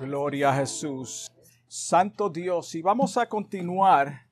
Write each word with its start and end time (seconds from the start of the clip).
Gloria 0.00 0.48
a 0.48 0.54
Jesús. 0.54 1.30
Santo 1.68 2.30
Dios. 2.30 2.74
Y 2.74 2.80
vamos 2.80 3.18
a 3.18 3.28
continuar 3.28 4.26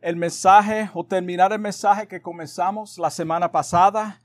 el 0.00 0.14
mensaje 0.14 0.88
o 0.94 1.04
terminar 1.04 1.52
el 1.52 1.58
mensaje 1.58 2.06
que 2.06 2.22
comenzamos 2.22 2.96
la 2.96 3.10
semana 3.10 3.50
pasada, 3.50 4.20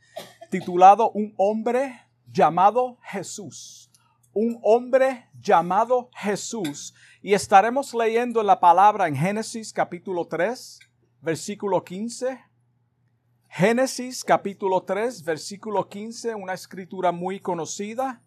titulado 0.52 1.10
Un 1.10 1.34
hombre 1.38 2.00
llamado 2.32 3.00
Jesús. 3.02 3.90
Un 4.32 4.60
hombre 4.62 5.28
llamado 5.40 6.12
Jesús. 6.14 6.94
Y 7.20 7.34
estaremos 7.34 7.92
leyendo 7.96 8.44
la 8.44 8.60
palabra 8.60 9.08
en 9.08 9.16
Génesis 9.16 9.74
capítulo 9.74 10.28
3, 10.28 10.80
versículo 11.20 11.84
15. 11.84 12.40
Génesis 13.50 14.24
capítulo 14.24 14.84
3, 14.84 15.24
versículo 15.24 15.90
15, 15.90 16.36
una 16.36 16.54
escritura 16.54 17.12
muy 17.12 17.40
conocida. 17.40 18.22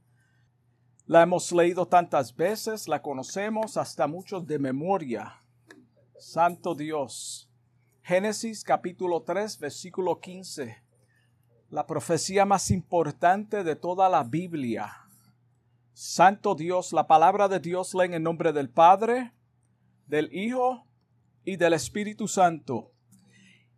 La 1.08 1.22
hemos 1.22 1.52
leído 1.52 1.88
tantas 1.88 2.36
veces, 2.36 2.86
la 2.86 3.00
conocemos 3.00 3.78
hasta 3.78 4.06
muchos 4.06 4.46
de 4.46 4.58
memoria. 4.58 5.42
Santo 6.18 6.74
Dios. 6.74 7.50
Génesis 8.02 8.62
capítulo 8.62 9.22
3, 9.22 9.58
versículo 9.58 10.20
15. 10.20 10.76
La 11.70 11.86
profecía 11.86 12.44
más 12.44 12.70
importante 12.70 13.64
de 13.64 13.74
toda 13.74 14.10
la 14.10 14.22
Biblia. 14.22 14.92
Santo 15.94 16.54
Dios, 16.54 16.92
la 16.92 17.06
palabra 17.06 17.48
de 17.48 17.60
Dios 17.60 17.94
leen 17.94 18.12
en 18.12 18.24
nombre 18.24 18.52
del 18.52 18.68
Padre, 18.68 19.32
del 20.08 20.28
Hijo 20.30 20.84
y 21.42 21.56
del 21.56 21.72
Espíritu 21.72 22.28
Santo. 22.28 22.92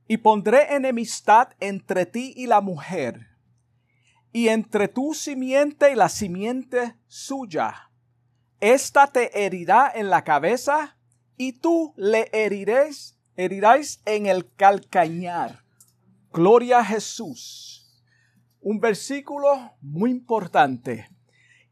Y 0.09 0.17
pondré 0.17 0.75
enemistad 0.75 1.51
entre 1.61 2.07
ti 2.07 2.35
y 2.37 2.49
la 2.49 2.61
mujer 2.61 3.30
y 4.33 4.49
entre 4.49 4.89
tu 4.89 5.15
simiente 5.15 5.93
y 5.93 5.95
la 5.95 6.09
simiente 6.09 6.97
suya. 7.07 7.91
Esta 8.61 9.07
te 9.07 9.45
herirá 9.45 9.91
en 9.95 10.11
la 10.11 10.23
cabeza 10.23 10.97
y 11.37 11.55
tú 11.55 11.95
le 11.97 12.29
herirás, 12.33 13.19
herirás 13.37 14.01
en 14.05 14.27
el 14.27 14.53
calcañar. 14.55 15.65
Gloria 16.33 16.81
a 16.81 16.85
Jesús. 16.85 18.03
Un 18.61 18.79
versículo 18.79 19.75
muy 19.81 20.11
importante. 20.11 21.09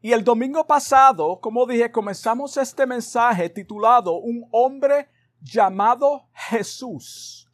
Y 0.01 0.11
el 0.13 0.23
domingo 0.23 0.65
pasado, 0.65 1.39
como 1.39 1.65
dije, 1.65 1.91
comenzamos 1.91 2.57
este 2.57 2.85
mensaje 2.85 3.49
titulado 3.49 4.15
Un 4.15 4.47
hombre 4.51 5.09
llamado 5.41 6.27
Jesús. 6.33 7.47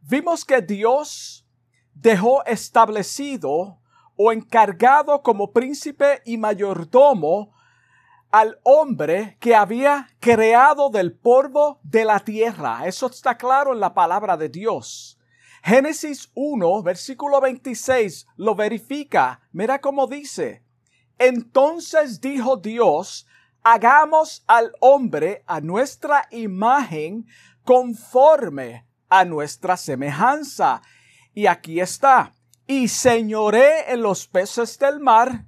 Vimos 0.00 0.44
que 0.44 0.62
Dios 0.62 1.44
dejó 1.92 2.44
establecido 2.44 3.80
o 4.16 4.32
encargado 4.32 5.22
como 5.22 5.52
príncipe 5.52 6.22
y 6.24 6.38
mayordomo 6.38 7.54
al 8.30 8.58
hombre 8.64 9.36
que 9.40 9.54
había 9.54 10.08
creado 10.20 10.90
del 10.90 11.16
polvo 11.16 11.80
de 11.82 12.04
la 12.04 12.20
tierra. 12.20 12.86
Eso 12.86 13.06
está 13.06 13.36
claro 13.36 13.72
en 13.72 13.80
la 13.80 13.94
palabra 13.94 14.36
de 14.36 14.48
Dios. 14.48 15.18
Génesis 15.62 16.30
1, 16.34 16.82
versículo 16.82 17.40
26 17.40 18.26
lo 18.36 18.54
verifica. 18.54 19.40
Mira 19.52 19.80
cómo 19.80 20.06
dice. 20.06 20.62
Entonces 21.18 22.20
dijo 22.20 22.56
Dios, 22.56 23.26
hagamos 23.62 24.44
al 24.46 24.72
hombre 24.80 25.42
a 25.46 25.60
nuestra 25.60 26.28
imagen 26.30 27.26
conforme 27.64 28.86
a 29.08 29.24
nuestra 29.24 29.76
semejanza. 29.76 30.82
Y 31.34 31.46
aquí 31.46 31.80
está 31.80 32.32
y 32.66 32.88
señoré 32.88 33.92
en 33.92 34.02
los 34.02 34.26
peces 34.26 34.78
del 34.78 35.00
mar, 35.00 35.46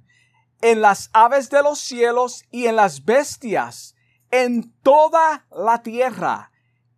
en 0.61 0.81
las 0.81 1.09
aves 1.13 1.49
de 1.49 1.63
los 1.63 1.79
cielos 1.79 2.45
y 2.51 2.67
en 2.67 2.75
las 2.75 3.05
bestias, 3.05 3.95
en 4.31 4.71
toda 4.81 5.45
la 5.51 5.81
tierra 5.81 6.51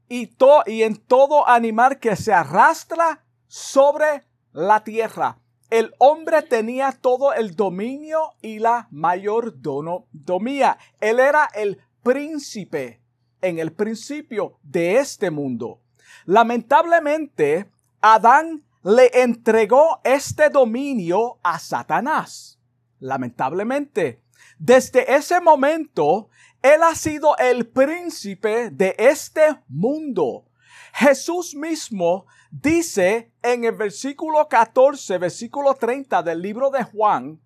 y, 0.08 0.30
y 0.68 0.84
en 0.84 0.98
todo 0.98 1.48
animal 1.48 2.00
que 2.00 2.16
se 2.16 2.34
arrastra 2.34 3.24
sobre 3.48 4.26
la 4.52 4.84
tierra. 4.84 5.40
El 5.70 5.94
hombre 6.00 6.42
tenía 6.42 6.92
todo 6.92 7.34
el 7.34 7.56
dominio 7.56 8.34
y 8.42 8.60
la 8.60 8.90
mayordomía. 8.92 10.78
Él 11.00 11.20
era 11.20 11.50
el 11.54 11.82
príncipe 12.04 13.02
en 13.42 13.58
el 13.58 13.72
principio 13.72 14.58
de 14.64 14.98
este 14.98 15.32
mundo. 15.32 15.80
Lamentablemente, 16.26 17.72
Adán 18.02 18.66
le 18.84 19.22
entregó 19.22 20.02
este 20.04 20.50
dominio 20.50 21.40
a 21.44 21.60
Satanás. 21.60 22.60
Lamentablemente, 23.00 24.24
desde 24.58 25.16
ese 25.16 25.40
momento, 25.40 26.30
él 26.62 26.82
ha 26.84 26.96
sido 26.96 27.38
el 27.38 27.68
príncipe 27.68 28.70
de 28.72 28.96
este 28.98 29.60
mundo. 29.68 30.46
Jesús 30.94 31.56
mismo 31.56 32.26
dice 32.50 33.32
en 33.42 33.64
el 33.64 33.74
versículo 33.74 34.48
14, 34.48 35.18
versículo 35.18 35.76
30 35.76 36.22
del 36.24 36.42
libro 36.42 36.70
de 36.70 36.84
Juan, 36.84 37.40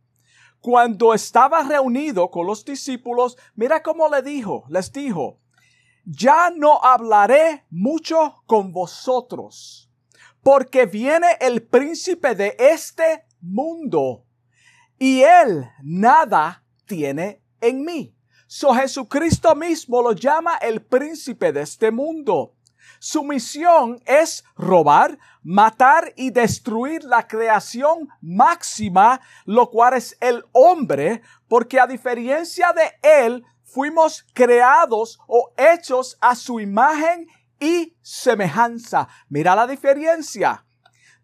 cuando 0.59 1.13
estaba 1.13 1.63
reunido 1.63 2.31
con 2.31 2.47
los 2.47 2.65
discípulos, 2.65 3.37
mira 3.55 3.83
cómo 3.83 4.09
le 4.09 4.21
dijo, 4.21 4.65
les 4.69 4.91
dijo, 4.91 5.39
ya 6.05 6.49
no 6.49 6.83
hablaré 6.83 7.65
mucho 7.69 8.41
con 8.47 8.71
vosotros 8.71 9.84
porque 10.45 10.85
viene 10.85 11.25
el 11.39 11.63
príncipe 11.63 12.35
de 12.35 12.55
este 12.59 13.25
mundo 13.41 14.27
y 14.99 15.23
él 15.23 15.67
nada 15.81 16.63
tiene 16.85 17.41
en 17.59 17.83
mí. 17.83 18.15
So 18.45 18.71
Jesucristo 18.75 19.55
mismo 19.55 20.03
lo 20.03 20.11
llama 20.11 20.57
el 20.57 20.83
príncipe 20.83 21.51
de 21.51 21.61
este 21.61 21.89
mundo. 21.89 22.53
Su 22.99 23.23
misión 23.23 23.99
es 24.05 24.43
robar, 24.55 25.17
matar 25.41 26.13
y 26.15 26.29
destruir 26.29 27.03
la 27.03 27.25
creación 27.25 28.07
máxima, 28.21 29.21
lo 29.45 29.71
cual 29.71 29.95
es 29.95 30.15
el 30.21 30.43
hombre, 30.51 31.23
porque 31.47 31.79
a 31.79 31.87
diferencia 31.87 32.71
de 32.71 33.25
él, 33.25 33.43
fuimos 33.63 34.23
creados 34.35 35.17
o 35.27 35.51
hechos 35.57 36.19
a 36.21 36.35
su 36.35 36.59
imagen 36.59 37.27
y 37.59 37.95
semejanza. 38.01 39.07
Mira 39.29 39.55
la 39.55 39.67
diferencia. 39.67 40.65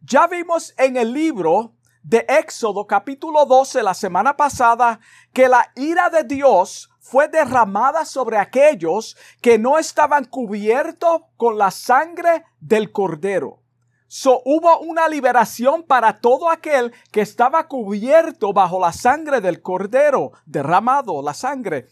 Ya 0.02 0.28
vimos 0.28 0.74
en 0.78 0.98
el 0.98 1.14
libro 1.14 1.76
de 2.04 2.26
Éxodo 2.28 2.88
capítulo 2.88 3.46
12 3.46 3.84
la 3.84 3.94
semana 3.94 4.36
pasada 4.36 5.00
que 5.34 5.48
la 5.48 5.72
ira 5.76 6.10
de 6.10 6.24
Dios 6.24 6.90
fue 7.00 7.28
derramada 7.28 8.06
sobre 8.06 8.38
aquellos 8.38 9.18
que 9.42 9.60
no 9.60 9.78
estaban 9.78 10.26
cubiertos 10.26 11.22
con 11.38 11.58
la 11.58 11.72
sangre 11.72 12.46
del 12.60 12.92
cordero. 12.92 13.60
So, 14.08 14.42
hubo 14.44 14.80
una 14.80 15.08
liberación 15.08 15.84
para 15.84 16.20
todo 16.20 16.50
aquel 16.50 16.92
que 17.12 17.22
estaba 17.22 17.68
cubierto 17.68 18.52
bajo 18.52 18.80
la 18.80 18.92
sangre 18.92 19.40
del 19.40 19.62
cordero, 19.62 20.34
derramado 20.46 21.22
la 21.22 21.34
sangre. 21.34 21.88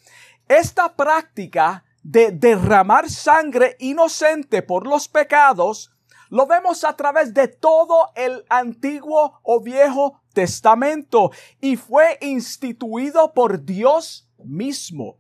Esta 0.48 0.96
práctica 0.96 1.86
de 2.10 2.32
derramar 2.32 3.08
sangre 3.08 3.76
inocente 3.78 4.64
por 4.64 4.88
los 4.88 5.08
pecados, 5.08 5.92
lo 6.30 6.48
vemos 6.48 6.84
a 6.84 6.96
través 6.96 7.36
de 7.36 7.48
todo 7.48 8.10
el 8.16 8.46
antiguo 8.50 9.40
o 9.44 9.62
viejo 9.62 10.20
testamento 10.34 11.30
y 11.62 11.76
fue 11.76 12.18
instituido 12.22 13.32
por 13.32 13.64
Dios 13.64 14.28
mismo. 14.44 15.20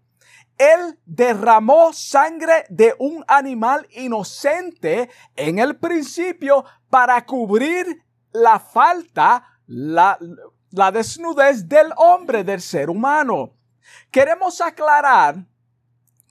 Él 0.58 1.00
derramó 1.06 1.94
sangre 1.94 2.66
de 2.70 2.96
un 2.98 3.24
animal 3.28 3.88
inocente 3.92 5.12
en 5.36 5.60
el 5.60 5.78
principio 5.78 6.66
para 6.90 7.24
cubrir 7.24 8.04
la 8.32 8.60
falta, 8.60 9.44
la, 9.68 10.18
la 10.72 10.92
desnudez 10.92 11.70
del 11.70 11.94
hombre, 11.98 12.44
del 12.44 12.62
ser 12.62 12.90
humano. 12.90 13.54
Queremos 14.10 14.60
aclarar 14.60 15.46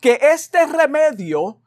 que 0.00 0.18
este 0.20 0.66
remedio 0.66 1.60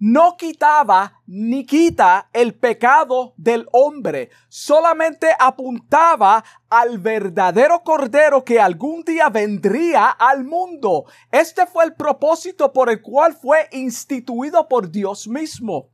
no 0.00 0.38
quitaba 0.38 1.20
ni 1.26 1.66
quita 1.66 2.30
el 2.32 2.54
pecado 2.54 3.34
del 3.36 3.68
hombre, 3.70 4.30
solamente 4.48 5.28
apuntaba 5.38 6.42
al 6.70 6.98
verdadero 6.98 7.82
cordero 7.82 8.42
que 8.42 8.58
algún 8.58 9.02
día 9.04 9.28
vendría 9.28 10.08
al 10.08 10.44
mundo. 10.44 11.04
Este 11.30 11.66
fue 11.66 11.84
el 11.84 11.94
propósito 11.94 12.72
por 12.72 12.88
el 12.88 13.02
cual 13.02 13.34
fue 13.34 13.68
instituido 13.72 14.68
por 14.68 14.90
Dios 14.90 15.28
mismo. 15.28 15.90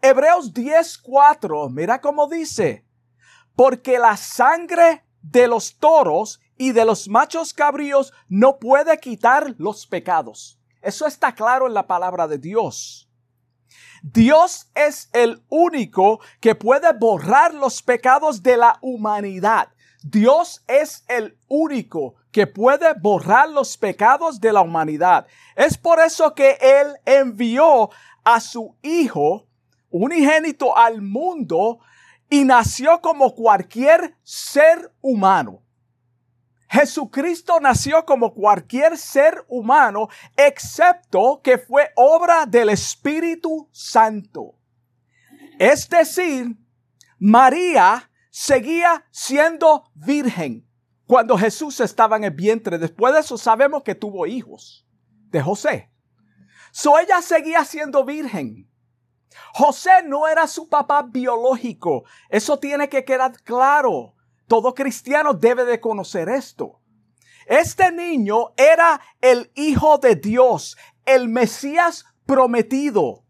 Hebreos 0.00 0.54
10:4, 0.54 1.68
mira 1.68 2.00
cómo 2.00 2.28
dice, 2.28 2.86
porque 3.56 3.98
la 3.98 4.16
sangre 4.16 5.04
de 5.20 5.48
los 5.48 5.78
toros 5.78 6.40
y 6.56 6.70
de 6.70 6.84
los 6.84 7.08
machos 7.08 7.52
cabríos 7.52 8.12
no 8.28 8.60
puede 8.60 8.98
quitar 8.98 9.56
los 9.58 9.84
pecados. 9.86 10.61
Eso 10.82 11.06
está 11.06 11.34
claro 11.34 11.66
en 11.66 11.74
la 11.74 11.86
palabra 11.86 12.26
de 12.28 12.38
Dios. 12.38 13.08
Dios 14.02 14.70
es 14.74 15.08
el 15.12 15.42
único 15.48 16.20
que 16.40 16.54
puede 16.54 16.92
borrar 16.92 17.54
los 17.54 17.82
pecados 17.82 18.42
de 18.42 18.56
la 18.56 18.78
humanidad. 18.82 19.68
Dios 20.02 20.64
es 20.66 21.04
el 21.08 21.38
único 21.46 22.16
que 22.32 22.48
puede 22.48 22.94
borrar 22.94 23.48
los 23.48 23.76
pecados 23.76 24.40
de 24.40 24.52
la 24.52 24.60
humanidad. 24.60 25.26
Es 25.54 25.78
por 25.78 26.00
eso 26.00 26.34
que 26.34 26.58
Él 26.60 26.96
envió 27.04 27.90
a 28.24 28.40
su 28.40 28.76
Hijo 28.82 29.46
unigénito 29.90 30.76
al 30.76 31.02
mundo 31.02 31.78
y 32.28 32.44
nació 32.44 33.00
como 33.00 33.34
cualquier 33.34 34.16
ser 34.24 34.92
humano. 35.00 35.61
Jesucristo 36.72 37.60
nació 37.60 38.06
como 38.06 38.32
cualquier 38.32 38.96
ser 38.96 39.44
humano, 39.46 40.08
excepto 40.38 41.42
que 41.44 41.58
fue 41.58 41.90
obra 41.96 42.46
del 42.46 42.70
Espíritu 42.70 43.68
Santo. 43.72 44.54
Es 45.58 45.86
decir, 45.90 46.56
María 47.18 48.10
seguía 48.30 49.04
siendo 49.10 49.84
virgen 49.94 50.66
cuando 51.06 51.36
Jesús 51.36 51.78
estaba 51.80 52.16
en 52.16 52.24
el 52.24 52.30
vientre. 52.30 52.78
Después 52.78 53.12
de 53.12 53.20
eso 53.20 53.36
sabemos 53.36 53.82
que 53.82 53.94
tuvo 53.94 54.26
hijos 54.26 54.88
de 55.28 55.42
José. 55.42 55.92
So 56.70 56.98
ella 56.98 57.20
seguía 57.20 57.66
siendo 57.66 58.02
virgen. 58.02 58.66
José 59.52 59.90
no 60.06 60.26
era 60.26 60.46
su 60.46 60.70
papá 60.70 61.02
biológico. 61.02 62.04
Eso 62.30 62.58
tiene 62.58 62.88
que 62.88 63.04
quedar 63.04 63.34
claro. 63.42 64.14
Todo 64.46 64.74
cristiano 64.74 65.34
debe 65.34 65.64
de 65.64 65.80
conocer 65.80 66.28
esto. 66.28 66.80
Este 67.46 67.90
niño 67.90 68.52
era 68.56 69.00
el 69.20 69.50
Hijo 69.54 69.98
de 69.98 70.16
Dios, 70.16 70.76
el 71.04 71.28
Mesías 71.28 72.04
prometido. 72.26 73.24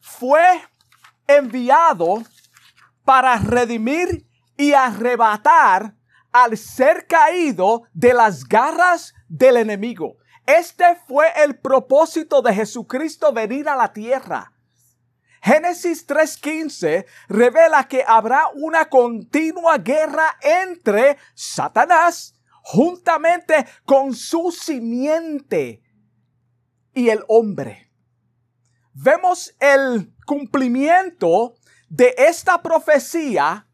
Fue 0.00 0.62
enviado 1.26 2.22
para 3.04 3.36
redimir 3.38 4.26
y 4.56 4.72
arrebatar 4.72 5.94
al 6.32 6.56
ser 6.56 7.06
caído 7.06 7.82
de 7.92 8.14
las 8.14 8.44
garras 8.44 9.14
del 9.28 9.56
enemigo. 9.56 10.16
Este 10.46 10.96
fue 11.06 11.26
el 11.44 11.58
propósito 11.58 12.42
de 12.42 12.54
Jesucristo 12.54 13.32
venir 13.32 13.68
a 13.68 13.76
la 13.76 13.92
tierra. 13.92 14.52
Génesis 15.42 16.06
3.15 16.06 17.06
revela 17.28 17.86
que 17.86 18.04
habrá 18.06 18.48
una 18.54 18.88
continua 18.88 19.78
guerra 19.78 20.36
entre 20.42 21.16
Satanás 21.34 22.34
juntamente 22.62 23.66
con 23.84 24.14
su 24.14 24.52
simiente 24.52 25.82
y 26.92 27.08
el 27.08 27.24
hombre. 27.28 27.90
Vemos 28.92 29.54
el 29.60 30.12
cumplimiento 30.26 31.54
de 31.88 32.14
esta 32.18 32.60
profecía, 32.60 33.66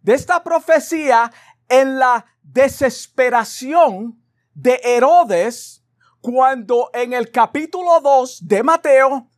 de 0.00 0.14
esta 0.14 0.42
profecía 0.42 1.30
en 1.68 1.98
la 1.98 2.24
desesperación 2.42 4.22
de 4.54 4.80
Herodes 4.82 5.84
cuando 6.20 6.90
en 6.94 7.12
el 7.12 7.30
capítulo 7.30 8.00
2 8.00 8.46
de 8.46 8.62
Mateo 8.62 9.28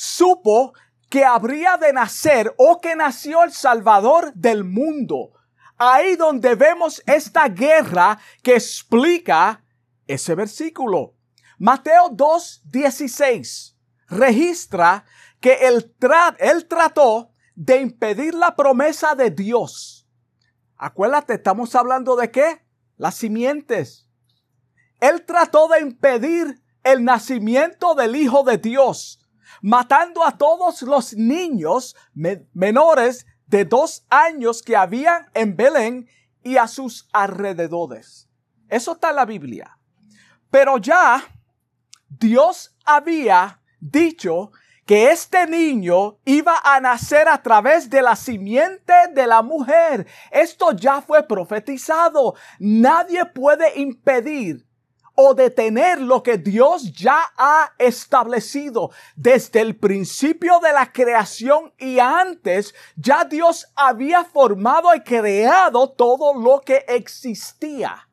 supo 0.00 0.72
que 1.10 1.26
habría 1.26 1.76
de 1.76 1.92
nacer 1.92 2.54
o 2.56 2.80
que 2.80 2.96
nació 2.96 3.44
el 3.44 3.52
Salvador 3.52 4.32
del 4.34 4.64
mundo. 4.64 5.32
Ahí 5.76 6.16
donde 6.16 6.54
vemos 6.54 7.02
esta 7.04 7.48
guerra 7.48 8.18
que 8.42 8.54
explica 8.54 9.62
ese 10.06 10.34
versículo. 10.34 11.16
Mateo 11.58 12.10
2.16 12.10 13.76
registra 14.08 15.04
que 15.38 15.68
él, 15.68 15.94
él 16.38 16.66
trató 16.66 17.32
de 17.54 17.80
impedir 17.82 18.34
la 18.34 18.56
promesa 18.56 19.14
de 19.14 19.30
Dios. 19.30 20.08
Acuérdate, 20.76 21.34
estamos 21.34 21.74
hablando 21.74 22.16
de 22.16 22.30
qué? 22.30 22.64
Las 22.96 23.16
simientes. 23.16 24.08
Él 24.98 25.26
trató 25.26 25.68
de 25.68 25.80
impedir 25.80 26.62
el 26.84 27.04
nacimiento 27.04 27.94
del 27.94 28.16
Hijo 28.16 28.44
de 28.44 28.56
Dios 28.56 29.19
matando 29.62 30.24
a 30.24 30.36
todos 30.36 30.82
los 30.82 31.14
niños 31.14 31.96
menores 32.14 33.26
de 33.46 33.64
dos 33.64 34.06
años 34.08 34.62
que 34.62 34.76
habían 34.76 35.26
en 35.34 35.56
Belén 35.56 36.08
y 36.42 36.56
a 36.56 36.68
sus 36.68 37.08
alrededores. 37.12 38.28
Eso 38.68 38.92
está 38.92 39.10
en 39.10 39.16
la 39.16 39.24
Biblia. 39.24 39.76
Pero 40.50 40.78
ya 40.78 41.22
Dios 42.08 42.76
había 42.84 43.60
dicho 43.80 44.52
que 44.86 45.12
este 45.12 45.46
niño 45.46 46.18
iba 46.24 46.58
a 46.64 46.80
nacer 46.80 47.28
a 47.28 47.40
través 47.40 47.88
de 47.88 48.02
la 48.02 48.16
simiente 48.16 48.92
de 49.14 49.26
la 49.26 49.42
mujer. 49.42 50.06
Esto 50.32 50.72
ya 50.72 51.00
fue 51.00 51.22
profetizado. 51.22 52.34
Nadie 52.58 53.24
puede 53.26 53.78
impedir 53.78 54.66
o 55.22 55.34
detener 55.34 56.00
lo 56.00 56.22
que 56.22 56.38
Dios 56.38 56.94
ya 56.94 57.22
ha 57.36 57.74
establecido 57.76 58.90
desde 59.14 59.60
el 59.60 59.76
principio 59.76 60.60
de 60.60 60.72
la 60.72 60.90
creación 60.90 61.74
y 61.76 61.98
antes 61.98 62.74
ya 62.96 63.26
Dios 63.26 63.70
había 63.76 64.24
formado 64.24 64.94
y 64.94 65.00
creado 65.00 65.90
todo 65.90 66.32
lo 66.32 66.62
que 66.62 66.86
existía. 66.88 68.08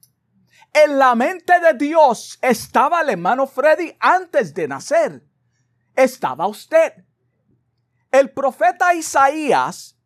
En 0.74 1.00
la 1.00 1.15
mente 1.15 1.57
de 1.62 1.75
Dios 1.75 2.38
estaba 2.42 3.00
el 3.00 3.12
hermano 3.12 3.48
Freddy 3.48 3.95
antes 4.01 4.54
de 4.54 4.68
nacer. 4.68 5.24
Estaba 5.95 6.45
usted. 6.45 6.92
El 8.12 8.31
profeta 8.31 8.94
Isaías 8.94 9.98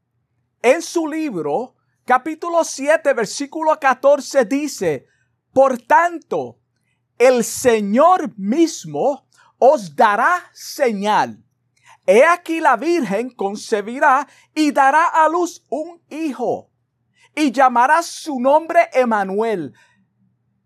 en 0.61 0.83
su 0.83 1.07
libro 1.07 1.73
capítulo 2.05 2.63
7 2.63 3.11
versículo 3.15 3.79
14 3.79 4.45
dice, 4.45 5.07
por 5.51 5.79
tanto, 5.79 6.60
el 7.21 7.43
Señor 7.43 8.35
mismo 8.35 9.27
os 9.59 9.95
dará 9.95 10.49
señal. 10.53 11.37
He 12.07 12.25
aquí 12.25 12.59
la 12.59 12.77
Virgen 12.77 13.29
concebirá 13.29 14.27
y 14.55 14.71
dará 14.71 15.05
a 15.05 15.29
luz 15.29 15.63
un 15.69 16.01
hijo 16.09 16.71
y 17.35 17.51
llamará 17.51 18.01
su 18.01 18.39
nombre 18.39 18.89
Emanuel. 18.91 19.75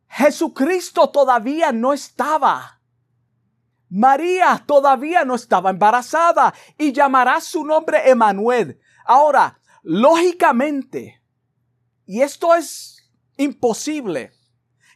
Jesucristo 0.07 1.09
todavía 1.09 1.73
no 1.73 1.91
estaba. 1.91 2.79
María 3.89 4.63
todavía 4.65 5.25
no 5.25 5.35
estaba 5.35 5.71
embarazada 5.71 6.53
y 6.77 6.93
llamará 6.93 7.41
su 7.41 7.65
nombre 7.65 8.09
Emanuel. 8.09 8.79
Ahora, 9.05 9.59
lógicamente, 9.83 11.21
y 12.05 12.21
esto 12.21 12.55
es 12.55 13.11
imposible, 13.35 14.31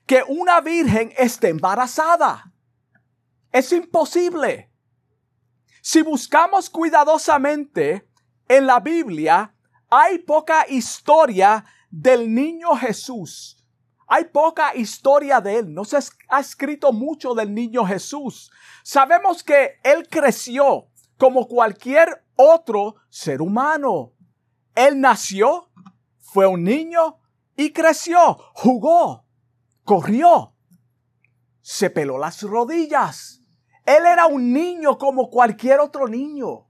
que 0.09 0.23
una 0.27 0.59
virgen 0.59 1.13
esté 1.19 1.49
embarazada. 1.49 2.51
Es 3.51 3.71
imposible. 3.71 4.73
Si 5.83 6.01
buscamos 6.01 6.67
cuidadosamente 6.67 8.09
en 8.47 8.65
la 8.65 8.79
Biblia, 8.79 9.53
hay 9.87 10.17
poca 10.17 10.65
historia 10.67 11.63
del 11.91 12.33
niño 12.33 12.75
Jesús. 12.75 13.63
Hay 14.07 14.25
poca 14.25 14.75
historia 14.75 15.41
de 15.41 15.57
él. 15.59 15.71
No 15.71 15.85
se 15.85 15.99
ha 16.27 16.39
escrito 16.39 16.91
mucho 16.91 17.35
del 17.35 17.53
niño 17.53 17.85
Jesús. 17.85 18.49
Sabemos 18.81 19.43
que 19.43 19.79
él 19.83 20.07
creció 20.09 20.87
como 21.19 21.47
cualquier 21.47 22.25
otro 22.35 22.95
ser 23.09 23.43
humano. 23.43 24.13
Él 24.73 24.99
nació, 24.99 25.69
fue 26.17 26.47
un 26.47 26.63
niño 26.63 27.19
y 27.55 27.71
creció, 27.71 28.39
jugó, 28.55 29.28
corrió, 29.89 30.53
se 31.61 31.89
peló 31.89 32.19
las 32.19 32.43
rodillas. 32.43 33.41
Él 33.87 34.05
era 34.05 34.27
un 34.27 34.53
niño 34.53 34.99
como 34.99 35.31
cualquier 35.31 35.79
otro 35.79 36.07
niño. 36.07 36.67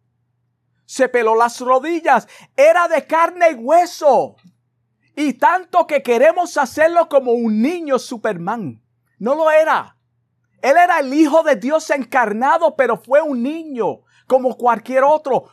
Se 0.85 1.09
peló 1.09 1.35
las 1.35 1.59
rodillas, 1.59 2.29
era 2.55 2.87
de 2.87 3.05
carne 3.05 3.51
y 3.51 3.55
hueso. 3.55 4.37
Y 5.17 5.33
tanto 5.33 5.85
que 5.85 6.01
queremos 6.01 6.55
hacerlo 6.55 7.09
como 7.09 7.33
un 7.33 7.61
niño 7.61 7.99
Superman. 7.99 8.81
No 9.17 9.35
lo 9.35 9.51
era. 9.51 9.97
Él 10.61 10.77
era 10.77 10.99
el 10.99 11.13
Hijo 11.13 11.43
de 11.43 11.57
Dios 11.57 11.89
encarnado, 11.89 12.77
pero 12.77 12.95
fue 12.95 13.21
un 13.21 13.43
niño 13.43 13.99
como 14.27 14.55
cualquier 14.55 15.03
otro. 15.03 15.49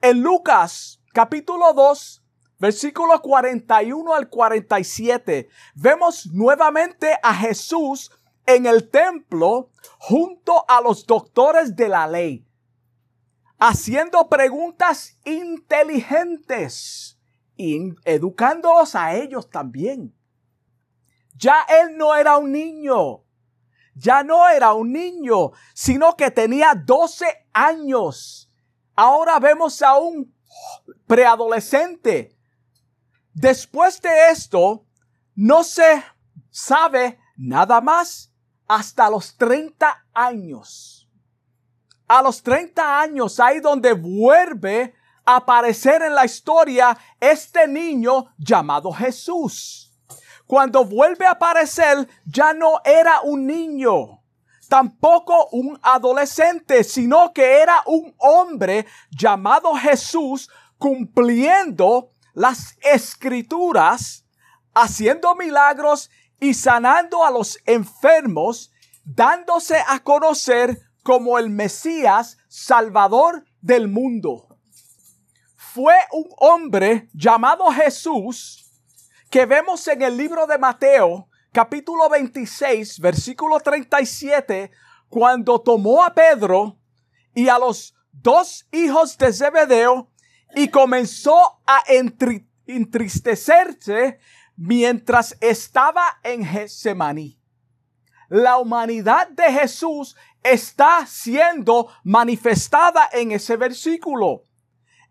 En 0.00 0.20
Lucas 0.20 1.02
capítulo 1.12 1.72
2, 1.72 2.22
versículo 2.58 3.20
41 3.22 4.14
al 4.14 4.28
47, 4.28 5.48
vemos 5.74 6.26
nuevamente 6.32 7.18
a 7.22 7.34
Jesús 7.34 8.10
en 8.46 8.66
el 8.66 8.90
templo 8.90 9.70
junto 9.98 10.64
a 10.68 10.80
los 10.80 11.06
doctores 11.06 11.76
de 11.76 11.88
la 11.88 12.06
ley, 12.06 12.46
haciendo 13.58 14.28
preguntas 14.28 15.18
inteligentes 15.24 17.18
y 17.56 17.94
educándolos 18.04 18.94
a 18.94 19.14
ellos 19.14 19.50
también. 19.50 20.14
Ya 21.34 21.64
él 21.68 21.96
no 21.96 22.16
era 22.16 22.38
un 22.38 22.50
niño, 22.50 23.24
ya 23.94 24.24
no 24.24 24.48
era 24.48 24.72
un 24.72 24.92
niño, 24.92 25.52
sino 25.74 26.16
que 26.16 26.30
tenía 26.30 26.74
12 26.74 27.26
años. 27.52 28.50
Ahora 28.96 29.38
vemos 29.38 29.82
a 29.82 29.98
un 29.98 30.34
preadolescente 31.06 32.37
Después 33.40 34.02
de 34.02 34.30
esto, 34.30 34.84
no 35.36 35.62
se 35.62 36.02
sabe 36.50 37.20
nada 37.36 37.80
más 37.80 38.32
hasta 38.66 39.08
los 39.08 39.36
30 39.36 40.06
años. 40.12 41.08
A 42.08 42.20
los 42.20 42.42
30 42.42 43.00
años, 43.00 43.38
ahí 43.38 43.60
donde 43.60 43.92
vuelve 43.92 44.92
a 45.24 45.36
aparecer 45.36 46.02
en 46.02 46.16
la 46.16 46.24
historia 46.24 46.98
este 47.20 47.68
niño 47.68 48.26
llamado 48.38 48.90
Jesús. 48.90 49.96
Cuando 50.44 50.84
vuelve 50.84 51.24
a 51.24 51.32
aparecer, 51.32 52.08
ya 52.24 52.52
no 52.52 52.80
era 52.84 53.20
un 53.20 53.46
niño, 53.46 54.20
tampoco 54.68 55.48
un 55.52 55.78
adolescente, 55.82 56.82
sino 56.82 57.32
que 57.32 57.62
era 57.62 57.82
un 57.86 58.12
hombre 58.18 58.84
llamado 59.12 59.74
Jesús 59.76 60.50
cumpliendo 60.76 62.14
las 62.38 62.78
escrituras, 62.82 64.24
haciendo 64.72 65.34
milagros 65.34 66.08
y 66.38 66.54
sanando 66.54 67.24
a 67.24 67.32
los 67.32 67.58
enfermos, 67.66 68.70
dándose 69.04 69.76
a 69.88 69.98
conocer 69.98 70.80
como 71.02 71.36
el 71.38 71.50
Mesías 71.50 72.38
Salvador 72.46 73.44
del 73.60 73.88
mundo. 73.88 74.56
Fue 75.56 75.94
un 76.12 76.28
hombre 76.36 77.08
llamado 77.12 77.72
Jesús 77.72 78.70
que 79.30 79.44
vemos 79.44 79.88
en 79.88 80.02
el 80.02 80.16
libro 80.16 80.46
de 80.46 80.58
Mateo, 80.58 81.28
capítulo 81.50 82.08
26, 82.08 83.00
versículo 83.00 83.58
37, 83.58 84.70
cuando 85.08 85.60
tomó 85.60 86.04
a 86.04 86.14
Pedro 86.14 86.78
y 87.34 87.48
a 87.48 87.58
los 87.58 87.96
dos 88.12 88.68
hijos 88.70 89.18
de 89.18 89.32
Zebedeo 89.32 90.08
y 90.54 90.68
comenzó 90.68 91.60
a 91.66 91.82
entristecerse 92.66 94.18
mientras 94.56 95.36
estaba 95.40 96.18
en 96.22 96.44
Getsemaní. 96.44 97.38
La 98.28 98.58
humanidad 98.58 99.28
de 99.28 99.50
Jesús 99.52 100.16
está 100.42 101.06
siendo 101.06 101.88
manifestada 102.04 103.08
en 103.12 103.32
ese 103.32 103.56
versículo. 103.56 104.42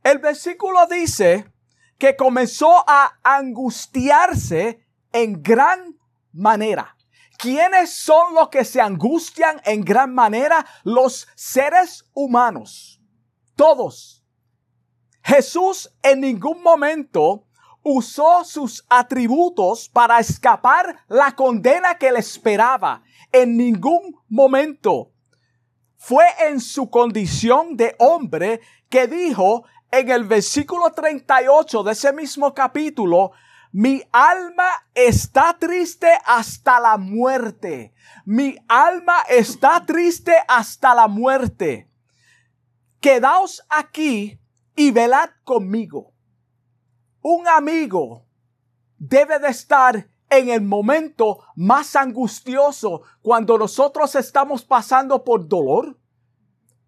El 0.04 0.20
versículo 0.20 0.86
dice 0.88 1.52
que 1.98 2.16
comenzó 2.16 2.84
a 2.88 3.20
angustiarse 3.24 4.86
en 5.12 5.42
gran 5.42 5.98
manera. 6.32 6.96
¿Quiénes 7.38 7.92
son 7.92 8.34
los 8.34 8.50
que 8.50 8.66
se 8.66 8.82
angustian 8.82 9.62
en 9.66 9.82
gran 9.82 10.14
manera? 10.14 10.66
Los 10.84 11.28
seres 11.36 12.10
humanos. 12.14 13.02
Todos. 13.56 14.17
Jesús 15.28 15.94
en 16.04 16.22
ningún 16.22 16.64
momento 16.64 17.44
usó 17.84 18.46
sus 18.46 18.86
atributos 18.88 19.90
para 19.90 20.20
escapar 20.20 21.04
la 21.10 21.36
condena 21.36 21.96
que 21.96 22.14
le 22.14 22.20
esperaba. 22.20 23.04
En 23.34 23.58
ningún 23.58 24.16
momento. 24.30 25.12
Fue 25.98 26.24
en 26.48 26.62
su 26.62 26.90
condición 26.90 27.76
de 27.76 27.94
hombre 28.00 28.62
que 28.88 29.08
dijo 29.08 29.66
en 29.92 30.10
el 30.10 30.24
versículo 30.24 30.94
38 30.94 31.84
de 31.84 31.92
ese 31.92 32.14
mismo 32.14 32.54
capítulo, 32.54 33.32
mi 33.74 34.02
alma 34.14 34.70
está 34.96 35.58
triste 35.60 36.08
hasta 36.24 36.80
la 36.80 36.96
muerte. 36.96 37.94
Mi 38.24 38.56
alma 38.70 39.26
está 39.28 39.86
triste 39.86 40.34
hasta 40.48 40.96
la 40.96 41.10
muerte. 41.10 41.92
Quedaos 43.02 43.62
aquí 43.68 44.40
y 44.78 44.92
velad 44.92 45.32
conmigo 45.44 46.14
un 47.30 47.46
amigo 47.46 48.26
debe 48.98 49.38
de 49.40 49.50
estar 49.50 50.10
en 50.30 50.50
el 50.50 50.62
momento 50.62 51.40
más 51.56 51.94
angustioso 51.98 53.02
cuando 53.22 53.58
nosotros 53.58 54.16
estamos 54.16 54.64
pasando 54.64 55.26
por 55.26 55.46
dolor, 55.46 55.98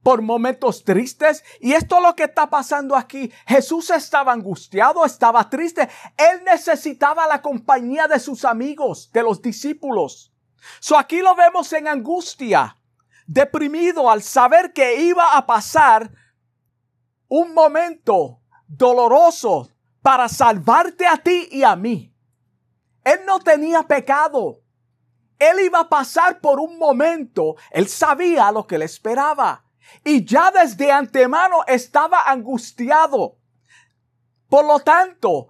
por 0.01 0.21
momentos 0.21 0.85
tristes. 0.85 1.43
Y 1.59 1.73
esto 1.73 1.97
es 1.97 2.03
lo 2.03 2.15
que 2.15 2.23
está 2.23 2.49
pasando 2.49 2.95
aquí. 2.95 3.29
Jesús 3.45 3.89
estaba 3.89 4.31
angustiado, 4.31 5.03
estaba 5.03 5.49
triste. 5.49 5.89
Él 6.15 6.41
necesitaba 6.45 7.27
la 7.27 7.41
compañía 7.41 8.07
de 8.07 8.19
sus 8.19 8.45
amigos, 8.45 9.11
de 9.11 9.23
los 9.23 9.41
discípulos. 9.41 10.33
So 10.79 10.97
aquí 10.97 11.19
lo 11.19 11.35
vemos 11.35 11.73
en 11.73 11.89
angustia, 11.89 12.77
deprimido 13.27 14.09
al 14.09 14.21
saber 14.21 14.71
que 14.71 15.01
iba 15.01 15.35
a 15.35 15.45
pasar 15.45 16.11
un 17.29 17.53
momento 17.53 18.41
doloroso 18.67 19.69
para 20.01 20.27
salvarte 20.27 21.07
a 21.07 21.17
ti 21.17 21.47
y 21.51 21.63
a 21.63 21.75
mí. 21.75 22.13
Él 23.03 23.19
no 23.25 23.39
tenía 23.39 23.83
pecado. 23.83 24.61
Él 25.37 25.61
iba 25.61 25.79
a 25.79 25.89
pasar 25.89 26.41
por 26.41 26.59
un 26.59 26.77
momento. 26.77 27.55
Él 27.71 27.87
sabía 27.87 28.51
lo 28.51 28.67
que 28.67 28.77
le 28.77 28.85
esperaba. 28.85 29.63
Y 30.03 30.25
ya 30.25 30.51
desde 30.51 30.91
antemano 30.91 31.63
estaba 31.65 32.23
angustiado. 32.29 33.37
Por 34.49 34.65
lo 34.65 34.79
tanto, 34.79 35.47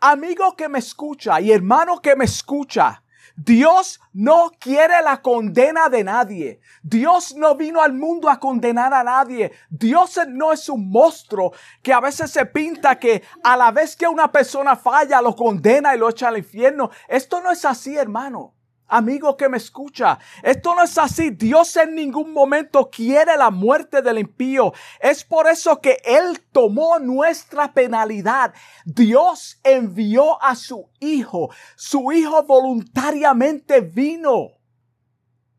amigo 0.00 0.56
que 0.56 0.68
me 0.68 0.78
escucha 0.78 1.40
y 1.40 1.52
hermano 1.52 2.00
que 2.00 2.16
me 2.16 2.24
escucha, 2.24 3.02
Dios 3.42 3.98
no 4.12 4.50
quiere 4.60 5.00
la 5.02 5.22
condena 5.22 5.88
de 5.88 6.04
nadie. 6.04 6.60
Dios 6.82 7.34
no 7.34 7.54
vino 7.54 7.80
al 7.80 7.94
mundo 7.94 8.28
a 8.28 8.38
condenar 8.38 8.92
a 8.92 9.02
nadie. 9.02 9.52
Dios 9.70 10.20
no 10.28 10.52
es 10.52 10.68
un 10.68 10.90
monstruo 10.90 11.54
que 11.82 11.94
a 11.94 12.00
veces 12.00 12.30
se 12.30 12.44
pinta 12.44 12.98
que 12.98 13.22
a 13.42 13.56
la 13.56 13.70
vez 13.70 13.96
que 13.96 14.06
una 14.06 14.30
persona 14.30 14.76
falla 14.76 15.22
lo 15.22 15.34
condena 15.34 15.94
y 15.94 15.98
lo 15.98 16.10
echa 16.10 16.28
al 16.28 16.36
infierno. 16.36 16.90
Esto 17.08 17.40
no 17.40 17.50
es 17.50 17.64
así, 17.64 17.96
hermano 17.96 18.59
amigo 18.90 19.36
que 19.36 19.48
me 19.48 19.56
escucha, 19.56 20.18
esto 20.42 20.74
no 20.74 20.82
es 20.82 20.98
así. 20.98 21.30
Dios 21.30 21.76
en 21.76 21.94
ningún 21.94 22.32
momento 22.32 22.90
quiere 22.90 23.36
la 23.36 23.50
muerte 23.50 24.02
del 24.02 24.18
impío. 24.18 24.72
Es 25.00 25.24
por 25.24 25.48
eso 25.48 25.80
que 25.80 25.98
Él 26.04 26.40
tomó 26.52 26.98
nuestra 26.98 27.72
penalidad. 27.72 28.52
Dios 28.84 29.58
envió 29.64 30.42
a 30.42 30.54
su 30.54 30.90
Hijo. 31.00 31.50
Su 31.76 32.12
Hijo 32.12 32.42
voluntariamente 32.42 33.80
vino. 33.80 34.58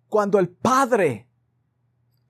Cuando 0.07 0.39
el 0.39 0.49
Padre, 0.49 1.29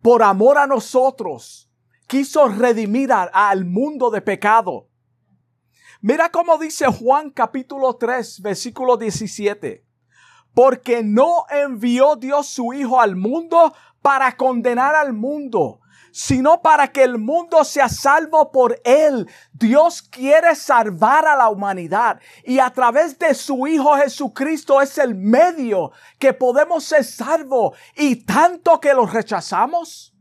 por 0.02 0.24
amor 0.24 0.58
a 0.58 0.68
nosotros, 0.68 1.70
quiso 2.08 2.48
redimir 2.48 3.12
al 3.12 3.66
mundo 3.66 4.12
de 4.12 4.22
pecado. 4.22 4.88
Mira 6.02 6.30
cómo 6.30 6.58
dice 6.58 6.86
Juan 6.88 7.30
capítulo 7.30 7.96
3, 7.96 8.42
versículo 8.42 8.98
17 8.98 9.91
porque 10.54 11.04
no 11.04 11.46
envió 11.50 12.16
Dios 12.16 12.48
su 12.48 12.74
Hijo 12.74 13.00
al 13.00 13.16
mundo 13.16 13.74
para 14.02 14.36
condenar 14.36 14.96
al 14.96 15.14
mundo, 15.14 15.80
sino 16.12 16.62
para 16.62 16.92
que 16.92 17.04
el 17.04 17.18
mundo 17.18 17.64
sea 17.64 17.88
salvo 17.88 18.52
por 18.52 18.80
él. 18.84 19.30
Dios 19.54 20.02
quiere 20.02 20.56
salvar 20.56 21.26
a 21.26 21.36
la 21.36 21.50
humanidad 21.50 22.20
y 22.44 22.60
a 22.60 22.70
través 22.72 23.18
de 23.18 23.34
su 23.34 23.68
Hijo 23.68 23.96
Jesucristo 23.96 24.82
es 24.82 24.98
el 24.98 25.16
medio 25.16 25.92
que 26.20 26.34
podemos 26.34 26.84
ser 26.84 27.04
salvos 27.04 27.78
y 27.96 28.18
tanto 28.26 28.80
que 28.80 28.94
los 28.94 29.14
rechazamos, 29.14 30.14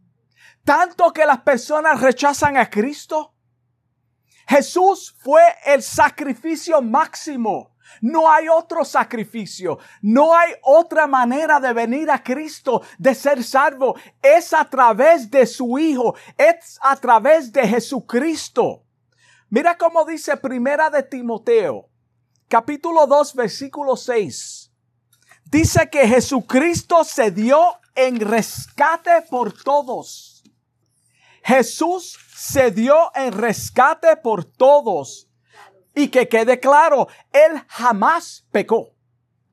tanto 0.64 1.12
que 1.12 1.26
las 1.26 1.40
personas 1.40 2.00
rechazan 2.00 2.56
a 2.56 2.68
Cristo. 2.68 3.34
Jesús 4.46 5.14
fue 5.20 5.42
el 5.64 5.82
sacrificio 5.82 6.82
máximo 6.82 7.69
no 8.00 8.30
hay 8.30 8.48
otro 8.48 8.84
sacrificio. 8.84 9.78
No 10.02 10.34
hay 10.34 10.52
otra 10.62 11.06
manera 11.06 11.60
de 11.60 11.72
venir 11.72 12.10
a 12.10 12.22
Cristo, 12.22 12.82
de 12.98 13.14
ser 13.14 13.42
salvo. 13.42 13.96
Es 14.22 14.52
a 14.52 14.64
través 14.64 15.30
de 15.30 15.46
su 15.46 15.78
Hijo. 15.78 16.14
Es 16.36 16.78
a 16.82 16.96
través 16.96 17.52
de 17.52 17.66
Jesucristo. 17.66 18.84
Mira 19.48 19.76
cómo 19.76 20.04
dice 20.04 20.36
Primera 20.36 20.90
de 20.90 21.02
Timoteo, 21.02 21.88
capítulo 22.48 23.06
2, 23.06 23.34
versículo 23.34 23.96
6. 23.96 24.72
Dice 25.44 25.90
que 25.90 26.06
Jesucristo 26.06 27.02
se 27.02 27.32
dio 27.32 27.58
en 27.96 28.20
rescate 28.20 29.22
por 29.28 29.52
todos. 29.52 30.44
Jesús 31.42 32.16
se 32.36 32.70
dio 32.70 33.10
en 33.14 33.32
rescate 33.32 34.16
por 34.16 34.44
todos 34.44 35.29
y 35.94 36.08
que 36.08 36.28
quede 36.28 36.60
claro, 36.60 37.08
Él 37.32 37.62
jamás 37.68 38.46
pecó. 38.50 38.94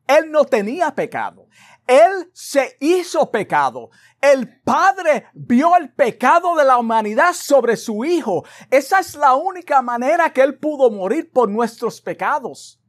Él 0.08 0.32
no 0.32 0.46
tenía 0.46 0.94
pecado. 0.96 1.48
Él 1.86 2.30
se 2.34 2.78
hizo 2.80 3.32
pecado. 3.32 3.90
El 4.22 4.62
Padre 4.62 5.28
vio 5.34 5.76
el 5.78 5.94
pecado 5.94 6.56
de 6.56 6.66
la 6.66 6.78
humanidad 6.78 7.34
sobre 7.34 7.78
su 7.78 8.04
Hijo. 8.04 8.44
Esa 8.70 9.00
es 9.00 9.16
la 9.16 9.36
única 9.36 9.82
manera 9.82 10.32
que 10.34 10.42
Él 10.42 10.58
pudo 10.60 10.90
morir 10.90 11.32
por 11.32 11.50
nuestros 11.50 12.02
pecados. 12.02 12.82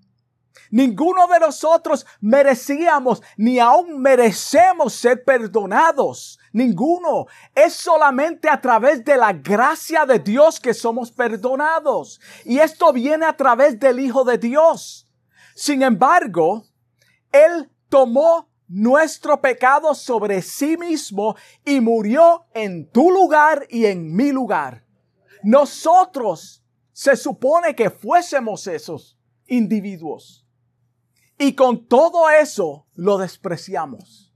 Ninguno 0.70 1.26
de 1.28 1.38
nosotros 1.40 2.06
merecíamos 2.20 3.22
ni 3.36 3.58
aún 3.58 4.00
merecemos 4.00 4.94
ser 4.94 5.24
perdonados. 5.24 6.37
Ninguno. 6.52 7.26
Es 7.54 7.74
solamente 7.74 8.48
a 8.48 8.60
través 8.60 9.04
de 9.04 9.16
la 9.16 9.32
gracia 9.32 10.06
de 10.06 10.18
Dios 10.18 10.60
que 10.60 10.74
somos 10.74 11.10
perdonados. 11.10 12.20
Y 12.44 12.58
esto 12.58 12.92
viene 12.92 13.26
a 13.26 13.36
través 13.36 13.78
del 13.78 14.00
Hijo 14.00 14.24
de 14.24 14.38
Dios. 14.38 15.08
Sin 15.54 15.82
embargo, 15.82 16.64
Él 17.32 17.70
tomó 17.88 18.48
nuestro 18.68 19.40
pecado 19.40 19.94
sobre 19.94 20.42
sí 20.42 20.76
mismo 20.76 21.34
y 21.64 21.80
murió 21.80 22.46
en 22.54 22.90
tu 22.90 23.10
lugar 23.10 23.66
y 23.70 23.86
en 23.86 24.14
mi 24.14 24.30
lugar. 24.30 24.84
Nosotros 25.42 26.62
se 26.92 27.16
supone 27.16 27.74
que 27.74 27.90
fuésemos 27.90 28.66
esos 28.66 29.18
individuos. 29.46 30.46
Y 31.38 31.54
con 31.54 31.86
todo 31.86 32.28
eso 32.28 32.86
lo 32.94 33.18
despreciamos. 33.18 34.27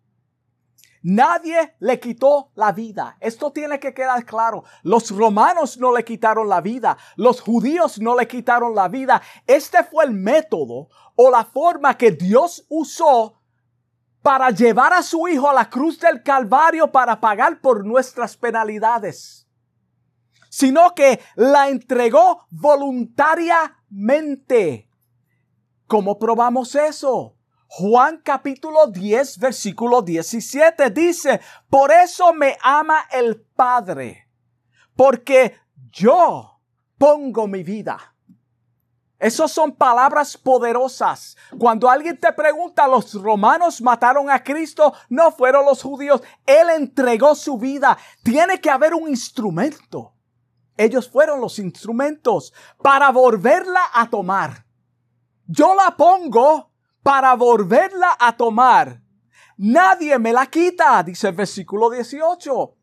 Nadie 1.03 1.75
le 1.81 1.99
quitó 1.99 2.53
la 2.55 2.71
vida. 2.71 3.17
Esto 3.21 3.51
tiene 3.51 3.81
que 3.81 3.93
quedar 3.93 4.25
claro. 4.25 4.63
Los 4.83 5.11
romanos 5.11 5.77
no 5.79 5.93
le 5.93 6.05
quitaron 6.05 6.49
la 6.49 6.61
vida. 6.61 6.97
Los 7.17 7.41
judíos 7.41 8.01
no 8.01 8.17
le 8.17 8.29
quitaron 8.29 8.75
la 8.75 8.89
vida. 8.89 9.21
Este 9.47 9.83
fue 9.83 10.05
el 10.05 10.13
método 10.13 10.89
o 11.17 11.31
la 11.31 11.45
forma 11.45 11.99
que 11.99 12.13
Dios 12.13 12.65
usó 12.69 13.41
para 14.23 14.51
llevar 14.51 14.93
a 14.93 15.03
su 15.03 15.27
Hijo 15.27 15.51
a 15.51 15.55
la 15.55 15.69
cruz 15.69 15.99
del 15.99 16.23
Calvario 16.23 16.93
para 16.93 17.21
pagar 17.21 17.61
por 17.61 17.85
nuestras 17.85 18.37
penalidades, 18.37 19.49
sino 20.49 20.95
que 20.95 21.19
la 21.35 21.69
entregó 21.69 22.47
voluntariamente. 22.51 24.89
¿Cómo 25.89 26.17
probamos 26.19 26.77
eso? 26.77 27.37
Juan 27.75 28.21
capítulo 28.23 28.89
10, 28.89 29.39
versículo 29.39 30.03
17 30.03 30.91
dice, 30.91 31.41
por 31.71 31.91
eso 31.91 32.35
me 32.35 32.59
ama 32.63 33.07
el 33.11 33.41
Padre, 33.41 34.29
porque 34.95 35.57
yo 35.91 36.61
pongo 36.99 37.47
mi 37.47 37.63
vida. 37.63 38.15
Esas 39.19 39.53
son 39.53 39.73
palabras 39.73 40.37
poderosas. 40.37 41.35
Cuando 41.59 41.89
alguien 41.89 42.21
te 42.21 42.31
pregunta, 42.35 42.87
los 42.87 43.15
romanos 43.15 43.81
mataron 43.81 44.29
a 44.29 44.45
Cristo, 44.45 44.93
no 45.09 45.33
fueron 45.33 45.65
los 45.65 45.83
judíos. 45.83 46.21
Él 46.45 46.69
entregó 46.77 47.35
su 47.35 47.57
vida. 47.57 47.97
Tiene 48.23 48.61
que 48.61 48.69
haber 48.69 48.93
un 48.93 49.09
instrumento. 49.09 50.13
Ellos 50.77 51.09
fueron 51.09 51.41
los 51.41 51.59
instrumentos 51.59 52.53
para 52.83 53.11
volverla 53.11 53.81
a 53.95 54.11
tomar. 54.11 54.67
Yo 55.47 55.75
la 55.75 55.97
pongo 55.97 56.72
para 57.03 57.35
volverla 57.35 58.17
a 58.19 58.37
tomar. 58.37 59.01
Nadie 59.59 60.19
me 60.19 60.33
la 60.33 60.47
quita, 60.47 61.03
dice 61.03 61.29
el 61.29 61.35
versículo 61.35 61.91
18, 61.91 62.77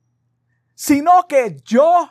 sino 0.76 1.28
que 1.28 1.58
yo 1.64 2.10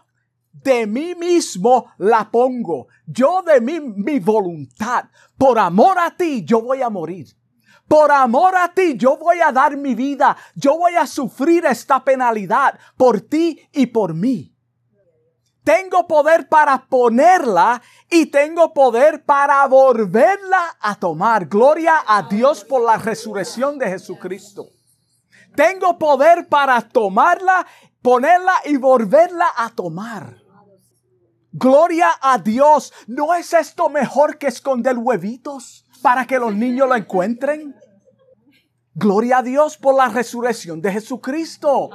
de 0.52 0.86
mí 0.86 1.14
mismo 1.14 1.92
la 1.98 2.30
pongo. 2.30 2.88
Yo 3.06 3.42
de 3.42 3.60
mí, 3.60 3.80
mi 3.80 4.18
voluntad. 4.18 5.04
Por 5.36 5.58
amor 5.58 5.98
a 5.98 6.16
ti, 6.16 6.44
yo 6.44 6.62
voy 6.62 6.82
a 6.82 6.90
morir. 6.90 7.28
Por 7.86 8.12
amor 8.12 8.54
a 8.56 8.72
ti, 8.74 8.96
yo 8.96 9.16
voy 9.16 9.40
a 9.40 9.52
dar 9.52 9.76
mi 9.76 9.94
vida. 9.94 10.36
Yo 10.54 10.76
voy 10.76 10.94
a 10.94 11.06
sufrir 11.06 11.64
esta 11.64 12.04
penalidad 12.04 12.78
por 12.96 13.20
ti 13.22 13.60
y 13.72 13.86
por 13.86 14.14
mí. 14.14 14.54
Tengo 15.68 16.08
poder 16.08 16.48
para 16.48 16.86
ponerla 16.86 17.82
y 18.10 18.24
tengo 18.24 18.72
poder 18.72 19.22
para 19.26 19.66
volverla 19.66 20.78
a 20.80 20.94
tomar. 20.94 21.44
Gloria 21.44 22.04
a 22.06 22.22
Dios 22.22 22.64
por 22.64 22.82
la 22.82 22.96
resurrección 22.96 23.78
de 23.78 23.90
Jesucristo. 23.90 24.70
Tengo 25.54 25.98
poder 25.98 26.48
para 26.48 26.80
tomarla, 26.80 27.66
ponerla 28.00 28.54
y 28.64 28.78
volverla 28.78 29.44
a 29.54 29.68
tomar. 29.68 30.38
Gloria 31.52 32.12
a 32.18 32.38
Dios. 32.38 32.90
¿No 33.06 33.34
es 33.34 33.52
esto 33.52 33.90
mejor 33.90 34.38
que 34.38 34.46
esconder 34.46 34.96
huevitos 34.96 35.84
para 36.00 36.26
que 36.26 36.38
los 36.38 36.54
niños 36.54 36.88
lo 36.88 36.94
encuentren? 36.94 37.76
Gloria 38.94 39.38
a 39.38 39.42
Dios 39.42 39.76
por 39.76 39.94
la 39.94 40.08
resurrección 40.08 40.80
de 40.80 40.92
Jesucristo. 40.92 41.90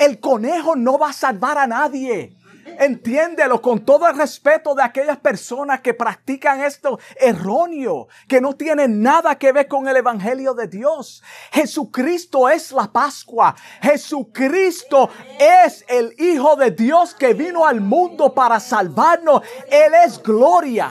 El 0.00 0.18
conejo 0.18 0.74
no 0.74 0.98
va 0.98 1.10
a 1.10 1.12
salvar 1.12 1.56
a 1.56 1.68
nadie. 1.68 2.41
Entiéndelo 2.64 3.60
con 3.60 3.84
todo 3.84 4.08
el 4.08 4.16
respeto 4.16 4.74
de 4.74 4.82
aquellas 4.82 5.18
personas 5.18 5.80
que 5.80 5.94
practican 5.94 6.60
esto 6.60 6.98
erróneo, 7.16 8.08
que 8.28 8.40
no 8.40 8.54
tienen 8.54 9.02
nada 9.02 9.36
que 9.36 9.52
ver 9.52 9.68
con 9.68 9.88
el 9.88 9.96
Evangelio 9.96 10.54
de 10.54 10.68
Dios. 10.68 11.22
Jesucristo 11.52 12.48
es 12.48 12.72
la 12.72 12.92
Pascua. 12.92 13.54
Jesucristo 13.80 15.10
es 15.38 15.84
el 15.88 16.14
Hijo 16.18 16.56
de 16.56 16.70
Dios 16.70 17.14
que 17.14 17.34
vino 17.34 17.66
al 17.66 17.80
mundo 17.80 18.34
para 18.34 18.60
salvarnos. 18.60 19.42
Él 19.70 19.92
es 20.04 20.22
gloria. 20.22 20.90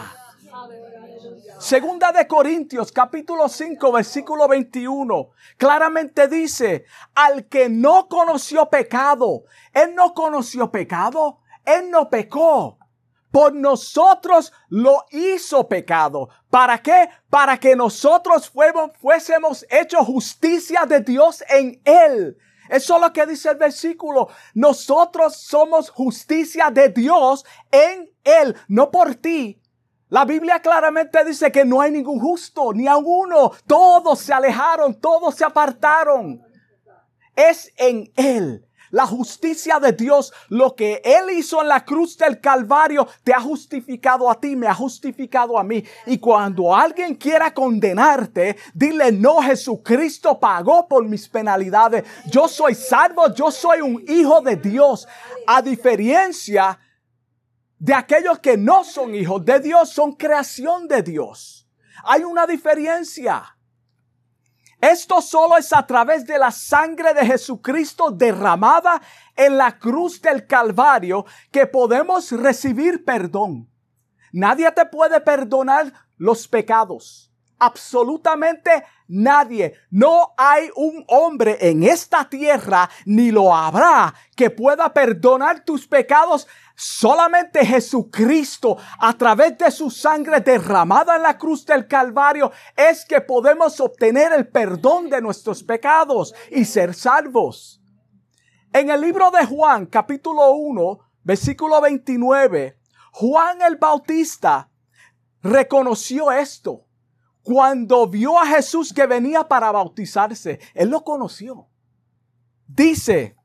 Segunda 1.61 2.11
de 2.11 2.27
Corintios 2.27 2.91
capítulo 2.91 3.47
5 3.47 3.91
versículo 3.91 4.47
21 4.47 5.29
claramente 5.57 6.27
dice, 6.27 6.85
al 7.13 7.47
que 7.49 7.69
no 7.69 8.07
conoció 8.07 8.67
pecado, 8.67 9.43
él 9.71 9.93
no 9.93 10.15
conoció 10.15 10.71
pecado, 10.71 11.40
él 11.65 11.89
no 11.89 12.09
pecó. 12.09 12.77
Por 13.31 13.55
nosotros 13.55 14.51
lo 14.67 15.05
hizo 15.09 15.67
pecado. 15.69 16.29
¿Para 16.49 16.81
qué? 16.81 17.09
Para 17.29 17.57
que 17.57 17.75
nosotros 17.77 18.49
fuésemos, 18.49 18.91
fuésemos 18.99 19.65
hechos 19.69 20.05
justicia 20.05 20.85
de 20.85 20.99
Dios 20.99 21.41
en 21.49 21.81
Él. 21.85 22.37
Eso 22.69 22.95
es 22.95 23.01
lo 23.01 23.13
que 23.13 23.25
dice 23.25 23.49
el 23.49 23.57
versículo. 23.57 24.27
Nosotros 24.53 25.37
somos 25.37 25.89
justicia 25.89 26.69
de 26.71 26.89
Dios 26.89 27.45
en 27.71 28.09
Él, 28.23 28.55
no 28.67 28.91
por 28.91 29.15
ti. 29.15 29.61
La 30.09 30.25
Biblia 30.25 30.61
claramente 30.61 31.23
dice 31.23 31.53
que 31.53 31.63
no 31.63 31.79
hay 31.79 31.91
ningún 31.91 32.19
justo, 32.19 32.73
ni 32.73 32.85
a 32.85 32.97
uno. 32.97 33.53
Todos 33.65 34.19
se 34.19 34.33
alejaron, 34.33 34.99
todos 34.99 35.35
se 35.35 35.45
apartaron. 35.45 36.41
Es 37.33 37.71
en 37.77 38.11
Él. 38.17 38.67
La 38.91 39.07
justicia 39.07 39.79
de 39.79 39.93
Dios, 39.93 40.33
lo 40.49 40.75
que 40.75 41.01
Él 41.03 41.31
hizo 41.31 41.61
en 41.61 41.69
la 41.69 41.83
cruz 41.83 42.17
del 42.17 42.39
Calvario, 42.39 43.07
te 43.23 43.33
ha 43.33 43.39
justificado 43.39 44.29
a 44.29 44.39
ti, 44.39 44.55
me 44.55 44.67
ha 44.67 44.73
justificado 44.73 45.57
a 45.57 45.63
mí. 45.63 45.83
Y 46.05 46.17
cuando 46.17 46.75
alguien 46.75 47.15
quiera 47.15 47.53
condenarte, 47.53 48.57
dile, 48.73 49.11
no, 49.11 49.41
Jesucristo 49.41 50.39
pagó 50.39 50.87
por 50.87 51.05
mis 51.05 51.27
penalidades. 51.27 52.03
Yo 52.29 52.47
soy 52.47 52.75
salvo, 52.75 53.33
yo 53.33 53.49
soy 53.49 53.81
un 53.81 54.03
hijo 54.07 54.41
de 54.41 54.57
Dios. 54.57 55.07
A 55.47 55.61
diferencia 55.61 56.77
de 57.79 57.93
aquellos 57.93 58.39
que 58.39 58.57
no 58.57 58.83
son 58.83 59.15
hijos 59.15 59.43
de 59.43 59.59
Dios, 59.59 59.89
son 59.89 60.11
creación 60.11 60.87
de 60.87 61.01
Dios. 61.01 61.67
Hay 62.03 62.23
una 62.23 62.45
diferencia. 62.45 63.57
Esto 64.81 65.21
solo 65.21 65.57
es 65.57 65.71
a 65.73 65.85
través 65.85 66.25
de 66.25 66.39
la 66.39 66.49
sangre 66.49 67.13
de 67.13 67.23
Jesucristo 67.23 68.09
derramada 68.09 68.99
en 69.35 69.55
la 69.55 69.77
cruz 69.77 70.19
del 70.19 70.47
Calvario 70.47 71.23
que 71.51 71.67
podemos 71.67 72.31
recibir 72.31 73.05
perdón. 73.05 73.69
Nadie 74.31 74.71
te 74.71 74.87
puede 74.87 75.21
perdonar 75.21 75.93
los 76.17 76.47
pecados. 76.47 77.31
Absolutamente 77.59 78.83
nadie. 79.07 79.75
No 79.91 80.33
hay 80.35 80.71
un 80.75 81.03
hombre 81.07 81.57
en 81.61 81.83
esta 81.83 82.27
tierra, 82.27 82.89
ni 83.05 83.29
lo 83.29 83.53
habrá, 83.53 84.15
que 84.35 84.49
pueda 84.49 84.91
perdonar 84.91 85.63
tus 85.63 85.87
pecados 85.87 86.47
Solamente 86.83 87.63
Jesucristo, 87.63 88.75
a 88.97 89.15
través 89.15 89.55
de 89.55 89.69
su 89.69 89.91
sangre 89.91 90.41
derramada 90.41 91.15
en 91.15 91.21
la 91.21 91.37
cruz 91.37 91.63
del 91.63 91.87
Calvario, 91.87 92.51
es 92.75 93.05
que 93.05 93.21
podemos 93.21 93.79
obtener 93.79 94.33
el 94.33 94.47
perdón 94.47 95.07
de 95.07 95.21
nuestros 95.21 95.61
pecados 95.61 96.33
y 96.49 96.65
ser 96.65 96.95
salvos. 96.95 97.83
En 98.73 98.89
el 98.89 98.99
libro 98.99 99.29
de 99.29 99.45
Juan, 99.45 99.85
capítulo 99.85 100.53
1, 100.53 100.97
versículo 101.21 101.79
29, 101.81 102.79
Juan 103.11 103.61
el 103.61 103.75
Bautista 103.75 104.71
reconoció 105.43 106.31
esto. 106.31 106.87
Cuando 107.43 108.07
vio 108.07 108.39
a 108.39 108.47
Jesús 108.47 108.91
que 108.91 109.05
venía 109.05 109.47
para 109.47 109.71
bautizarse, 109.71 110.59
él 110.73 110.89
lo 110.89 111.03
conoció. 111.03 111.67
Dice, 112.65 113.35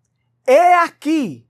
he 0.47 0.73
aquí 0.73 1.46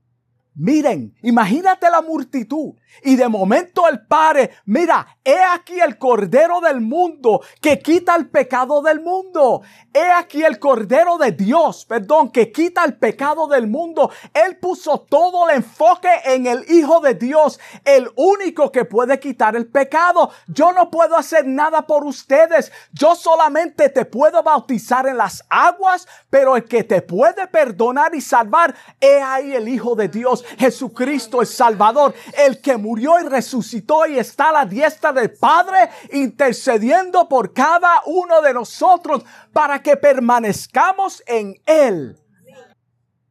Miren, 0.59 1.13
imagínate 1.21 1.87
la 1.91 2.01
multitud. 2.01 2.73
Y 3.03 3.15
de 3.15 3.27
momento 3.27 3.87
el 3.87 4.05
Padre, 4.05 4.51
mira, 4.65 5.19
he 5.23 5.37
aquí 5.39 5.79
el 5.79 5.97
Cordero 5.97 6.61
del 6.61 6.81
mundo 6.81 7.41
que 7.61 7.79
quita 7.79 8.15
el 8.15 8.29
pecado 8.29 8.81
del 8.81 9.01
mundo. 9.01 9.61
He 9.93 10.11
aquí 10.11 10.43
el 10.43 10.59
Cordero 10.59 11.17
de 11.17 11.31
Dios, 11.31 11.85
perdón, 11.85 12.31
que 12.31 12.51
quita 12.51 12.83
el 12.85 12.97
pecado 12.97 13.47
del 13.47 13.67
mundo. 13.67 14.11
Él 14.33 14.57
puso 14.57 14.99
todo 15.01 15.49
el 15.49 15.57
enfoque 15.57 16.09
en 16.25 16.47
el 16.47 16.65
Hijo 16.69 16.99
de 16.99 17.13
Dios, 17.13 17.59
el 17.83 18.09
único 18.15 18.71
que 18.71 18.85
puede 18.85 19.19
quitar 19.19 19.55
el 19.55 19.67
pecado. 19.67 20.31
Yo 20.47 20.71
no 20.71 20.89
puedo 20.89 21.15
hacer 21.15 21.45
nada 21.45 21.87
por 21.87 22.05
ustedes. 22.05 22.71
Yo 22.91 23.15
solamente 23.15 23.89
te 23.89 24.05
puedo 24.05 24.43
bautizar 24.43 25.07
en 25.07 25.17
las 25.17 25.43
aguas, 25.49 26.07
pero 26.29 26.55
el 26.55 26.65
que 26.65 26.83
te 26.83 27.01
puede 27.01 27.47
perdonar 27.47 28.13
y 28.15 28.21
salvar, 28.21 28.75
he 28.99 29.21
ahí 29.21 29.53
el 29.53 29.67
Hijo 29.67 29.95
de 29.95 30.07
Dios. 30.07 30.43
Jesucristo 30.57 31.41
el 31.41 31.47
Salvador, 31.47 32.13
el 32.37 32.61
murió 32.77 33.19
y 33.19 33.27
resucitó 33.27 34.05
y 34.05 34.17
está 34.17 34.49
a 34.49 34.53
la 34.53 34.65
diestra 34.65 35.11
del 35.11 35.31
Padre, 35.31 35.89
intercediendo 36.11 37.27
por 37.27 37.53
cada 37.53 38.01
uno 38.05 38.41
de 38.41 38.53
nosotros 38.53 39.23
para 39.53 39.81
que 39.81 39.97
permanezcamos 39.97 41.23
en 41.25 41.55
Él. 41.65 42.19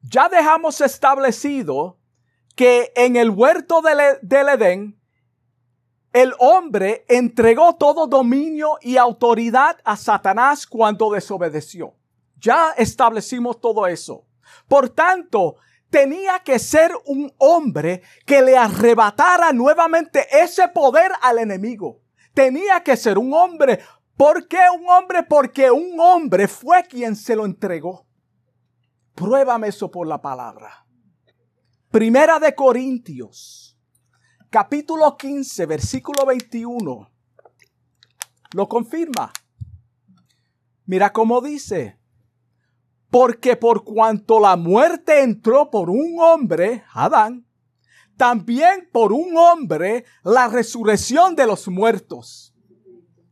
Ya 0.03 0.29
dejamos 0.29 0.81
establecido 0.81 1.99
que 2.55 2.93
en 2.97 3.17
el 3.17 3.31
huerto 3.31 3.83
del, 3.83 4.19
del 4.23 4.49
Edén, 4.49 5.01
el 6.13 6.33
hombre 6.39 7.05
entregó 7.09 7.77
todo 7.77 8.07
dominio 8.07 8.79
y 8.81 8.97
autoridad 8.97 9.79
a 9.85 9.97
Satanás 9.97 10.67
cuando 10.67 11.11
desobedeció. 11.11 11.95
Ya 12.39 12.73
establecimos 12.77 13.61
todo 13.61 13.87
eso. 13.87 14.25
Por 14.67 14.89
tanto, 14.89 15.57
tenía 15.97 16.41
que 16.41 16.59
ser 16.59 16.93
un 17.07 17.33
hombre 17.39 18.03
que 18.27 18.43
le 18.43 18.55
arrebatara 18.55 19.51
nuevamente 19.55 20.27
ese 20.31 20.69
poder 20.69 21.11
al 21.23 21.39
enemigo. 21.39 22.03
Tenía 22.35 22.83
que 22.83 22.99
ser 22.99 23.17
un 23.17 23.33
hombre. 23.33 23.81
¿Por 24.15 24.47
qué 24.47 24.59
un 24.79 24.87
hombre? 24.91 25.23
Porque 25.23 25.71
un 25.71 25.99
hombre 25.99 26.49
fue 26.49 26.85
quien 26.85 27.17
se 27.17 27.35
lo 27.35 27.47
entregó. 27.47 28.07
Pruébame 29.15 29.69
eso 29.69 29.91
por 29.91 30.07
la 30.07 30.21
palabra. 30.21 30.85
Primera 31.91 32.39
de 32.39 32.55
Corintios 32.55 33.79
capítulo 34.51 35.17
15, 35.17 35.65
versículo 35.65 36.27
21, 36.27 37.11
lo 38.53 38.69
confirma. 38.69 39.33
Mira 40.85 41.11
cómo 41.15 41.41
dice, 41.41 41.99
porque 43.17 43.57
por 43.57 43.83
cuanto 43.83 44.39
la 44.39 44.57
muerte 44.57 45.23
entró 45.23 45.71
por 45.71 45.89
un 45.89 46.19
hombre, 46.21 46.85
Adán, 46.93 47.47
también 48.19 48.91
por 48.93 49.11
un 49.11 49.39
hombre 49.39 50.05
la 50.23 50.49
resurrección 50.49 51.35
de 51.35 51.47
los 51.47 51.67
muertos. 51.67 52.55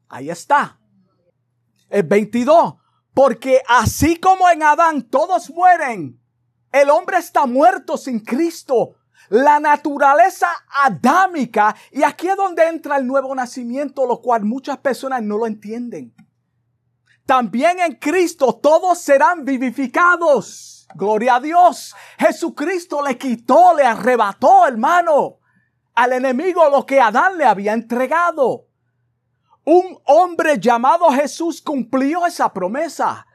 Ahí 0.08 0.30
está. 0.30 0.80
El 1.90 2.04
22. 2.04 2.76
Porque 3.12 3.60
así 3.68 4.16
como 4.16 4.48
en 4.48 4.62
Adán 4.62 5.02
todos 5.02 5.50
mueren, 5.50 6.18
el 6.72 6.88
hombre 6.88 7.18
está 7.18 7.44
muerto 7.44 7.98
sin 7.98 8.20
Cristo 8.20 8.94
la 9.28 9.60
naturaleza 9.60 10.48
adámica. 10.82 11.76
Y 11.92 12.04
aquí 12.04 12.28
es 12.28 12.36
donde 12.36 12.66
entra 12.68 12.96
el 12.96 13.06
nuevo 13.06 13.34
nacimiento, 13.34 14.06
lo 14.06 14.22
cual 14.22 14.44
muchas 14.44 14.78
personas 14.78 15.22
no 15.22 15.36
lo 15.36 15.46
entienden. 15.46 16.14
También 17.26 17.80
en 17.80 17.94
Cristo 17.94 18.54
todos 18.62 18.98
serán 18.98 19.44
vivificados. 19.44 20.86
Gloria 20.94 21.36
a 21.36 21.40
Dios. 21.40 21.94
Jesucristo 22.18 23.02
le 23.02 23.16
quitó, 23.16 23.74
le 23.74 23.84
arrebató, 23.84 24.66
hermano, 24.66 25.38
al 25.94 26.12
enemigo 26.12 26.68
lo 26.68 26.84
que 26.84 27.00
Adán 27.00 27.38
le 27.38 27.44
había 27.44 27.72
entregado. 27.72 28.66
Un 29.64 29.98
hombre 30.04 30.58
llamado 30.60 31.10
Jesús 31.10 31.62
cumplió 31.62 32.26
esa 32.26 32.52
promesa. 32.52 33.26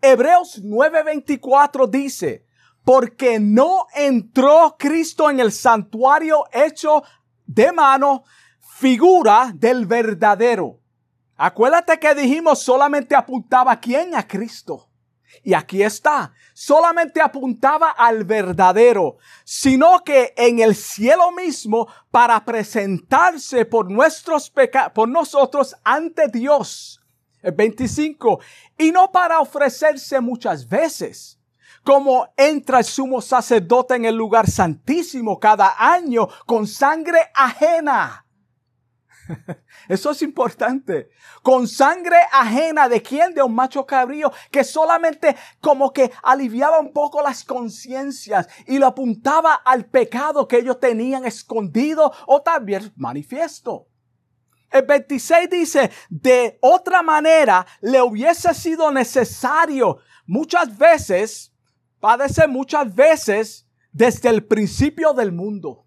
Hebreos 0.00 0.62
9:24 0.62 1.88
dice, 1.88 2.46
porque 2.84 3.40
no 3.40 3.88
entró 3.92 4.76
Cristo 4.78 5.28
en 5.28 5.40
el 5.40 5.50
santuario 5.50 6.44
hecho 6.52 7.02
de 7.44 7.72
mano, 7.72 8.22
figura 8.60 9.50
del 9.52 9.86
verdadero. 9.86 10.78
Acuérdate 11.36 11.98
que 11.98 12.14
dijimos 12.14 12.62
solamente 12.62 13.14
apuntaba 13.14 13.72
a 13.72 13.80
quién, 13.80 14.14
a 14.14 14.26
Cristo. 14.26 14.88
Y 15.42 15.54
aquí 15.54 15.82
está, 15.82 16.32
solamente 16.54 17.20
apuntaba 17.20 17.90
al 17.90 18.24
verdadero, 18.24 19.18
sino 19.44 20.02
que 20.02 20.32
en 20.36 20.60
el 20.60 20.74
cielo 20.74 21.30
mismo 21.32 21.88
para 22.10 22.42
presentarse 22.44 23.66
por 23.66 23.90
nuestros 23.90 24.48
pecados, 24.48 24.92
por 24.92 25.08
nosotros 25.08 25.76
ante 25.84 26.28
Dios. 26.28 27.02
El 27.42 27.52
25. 27.52 28.40
Y 28.78 28.90
no 28.90 29.12
para 29.12 29.40
ofrecerse 29.40 30.20
muchas 30.20 30.68
veces 30.68 31.38
como 31.84 32.26
entra 32.36 32.80
el 32.80 32.84
sumo 32.84 33.22
sacerdote 33.22 33.94
en 33.94 34.06
el 34.06 34.16
lugar 34.16 34.50
santísimo 34.50 35.38
cada 35.38 35.76
año 35.78 36.28
con 36.44 36.66
sangre 36.66 37.30
ajena. 37.32 38.25
Eso 39.88 40.10
es 40.10 40.22
importante. 40.22 41.10
Con 41.42 41.66
sangre 41.68 42.16
ajena 42.32 42.88
de 42.88 43.02
quién? 43.02 43.34
De 43.34 43.42
un 43.42 43.54
macho 43.54 43.86
cabrío 43.86 44.32
que 44.50 44.64
solamente 44.64 45.36
como 45.60 45.92
que 45.92 46.10
aliviaba 46.22 46.78
un 46.78 46.92
poco 46.92 47.22
las 47.22 47.44
conciencias 47.44 48.48
y 48.66 48.78
lo 48.78 48.86
apuntaba 48.86 49.54
al 49.54 49.86
pecado 49.86 50.46
que 50.46 50.58
ellos 50.58 50.80
tenían 50.80 51.24
escondido 51.24 52.12
o 52.26 52.42
también 52.42 52.92
manifiesto. 52.96 53.88
El 54.70 54.82
26 54.84 55.48
dice, 55.48 55.90
de 56.08 56.58
otra 56.60 57.02
manera 57.02 57.66
le 57.80 58.02
hubiese 58.02 58.52
sido 58.52 58.90
necesario 58.90 59.98
muchas 60.26 60.76
veces 60.76 61.52
padece 62.00 62.46
muchas 62.46 62.94
veces 62.94 63.68
desde 63.90 64.28
el 64.28 64.46
principio 64.46 65.12
del 65.12 65.32
mundo. 65.32 65.86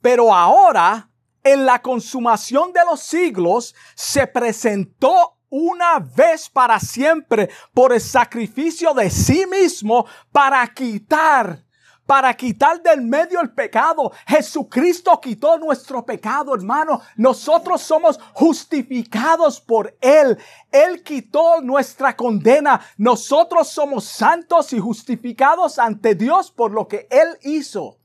Pero 0.00 0.34
ahora, 0.34 1.10
en 1.44 1.66
la 1.66 1.80
consumación 1.80 2.72
de 2.72 2.80
los 2.84 3.00
siglos, 3.00 3.74
se 3.94 4.26
presentó 4.26 5.36
una 5.50 6.00
vez 6.00 6.50
para 6.50 6.80
siempre 6.80 7.48
por 7.72 7.92
el 7.92 8.00
sacrificio 8.00 8.92
de 8.92 9.08
sí 9.10 9.46
mismo 9.46 10.06
para 10.32 10.66
quitar 10.66 11.64
para 12.06 12.34
quitar 12.34 12.82
del 12.82 13.02
medio 13.02 13.40
el 13.40 13.52
pecado. 13.52 14.12
Jesucristo 14.26 15.18
quitó 15.20 15.58
nuestro 15.58 16.04
pecado, 16.04 16.54
hermano. 16.54 17.00
Nosotros 17.16 17.80
somos 17.82 18.18
justificados 18.32 19.60
por 19.60 19.96
Él. 20.00 20.38
Él 20.70 21.02
quitó 21.02 21.60
nuestra 21.60 22.16
condena. 22.16 22.80
Nosotros 22.96 23.68
somos 23.68 24.04
santos 24.04 24.72
y 24.72 24.78
justificados 24.78 25.78
ante 25.78 26.14
Dios 26.14 26.50
por 26.50 26.72
lo 26.72 26.86
que 26.88 27.06
Él 27.10 27.38
hizo. 27.42 27.98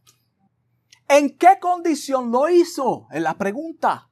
¿En 1.09 1.37
qué 1.37 1.59
condición 1.59 2.31
lo 2.31 2.47
hizo? 2.47 3.07
En 3.11 3.23
la 3.23 3.37
pregunta. 3.37 4.09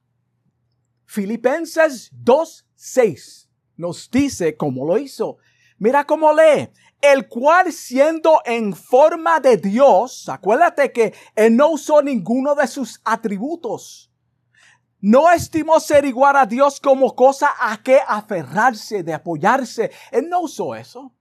Filipenses 1.06 2.12
2.6 2.12 3.48
nos 3.76 4.10
dice 4.10 4.56
cómo 4.56 4.84
lo 4.84 4.98
hizo. 4.98 5.38
Mira 5.78 6.04
cómo 6.04 6.34
lee 6.34 6.68
el 7.00 7.28
cual 7.28 7.72
siendo 7.72 8.40
en 8.44 8.74
forma 8.74 9.40
de 9.40 9.56
Dios, 9.56 10.28
acuérdate 10.28 10.92
que 10.92 11.14
él 11.34 11.56
no 11.56 11.70
usó 11.70 12.02
ninguno 12.02 12.54
de 12.54 12.66
sus 12.66 13.00
atributos. 13.04 14.10
No 15.00 15.30
estimó 15.30 15.78
ser 15.78 16.04
igual 16.04 16.36
a 16.36 16.46
Dios 16.46 16.80
como 16.80 17.14
cosa 17.14 17.50
a 17.60 17.80
que 17.82 18.00
aferrarse, 18.06 19.04
de 19.04 19.14
apoyarse. 19.14 19.92
Él 20.10 20.28
no 20.28 20.40
usó 20.40 20.74
eso. 20.74 21.14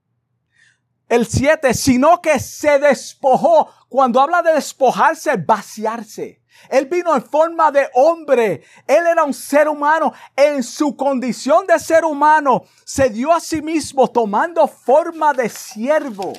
El 1.07 1.27
7, 1.27 1.73
sino 1.75 2.19
que 2.21 2.39
se 2.39 2.79
despojó. 2.79 3.69
Cuando 3.89 4.19
habla 4.19 4.41
de 4.41 4.53
despojarse, 4.53 5.37
vaciarse. 5.37 6.41
Él 6.69 6.87
vino 6.87 7.15
en 7.15 7.21
forma 7.21 7.71
de 7.71 7.89
hombre. 7.93 8.63
Él 8.85 9.05
era 9.07 9.23
un 9.23 9.33
ser 9.33 9.69
humano. 9.69 10.13
En 10.35 10.61
su 10.61 10.95
condición 10.95 11.65
de 11.65 11.79
ser 11.79 12.03
humano, 12.03 12.63
se 12.83 13.09
dio 13.09 13.31
a 13.31 13.39
sí 13.39 13.61
mismo 13.61 14.09
tomando 14.09 14.67
forma 14.67 15.33
de 15.33 15.47
siervo. 15.47 16.33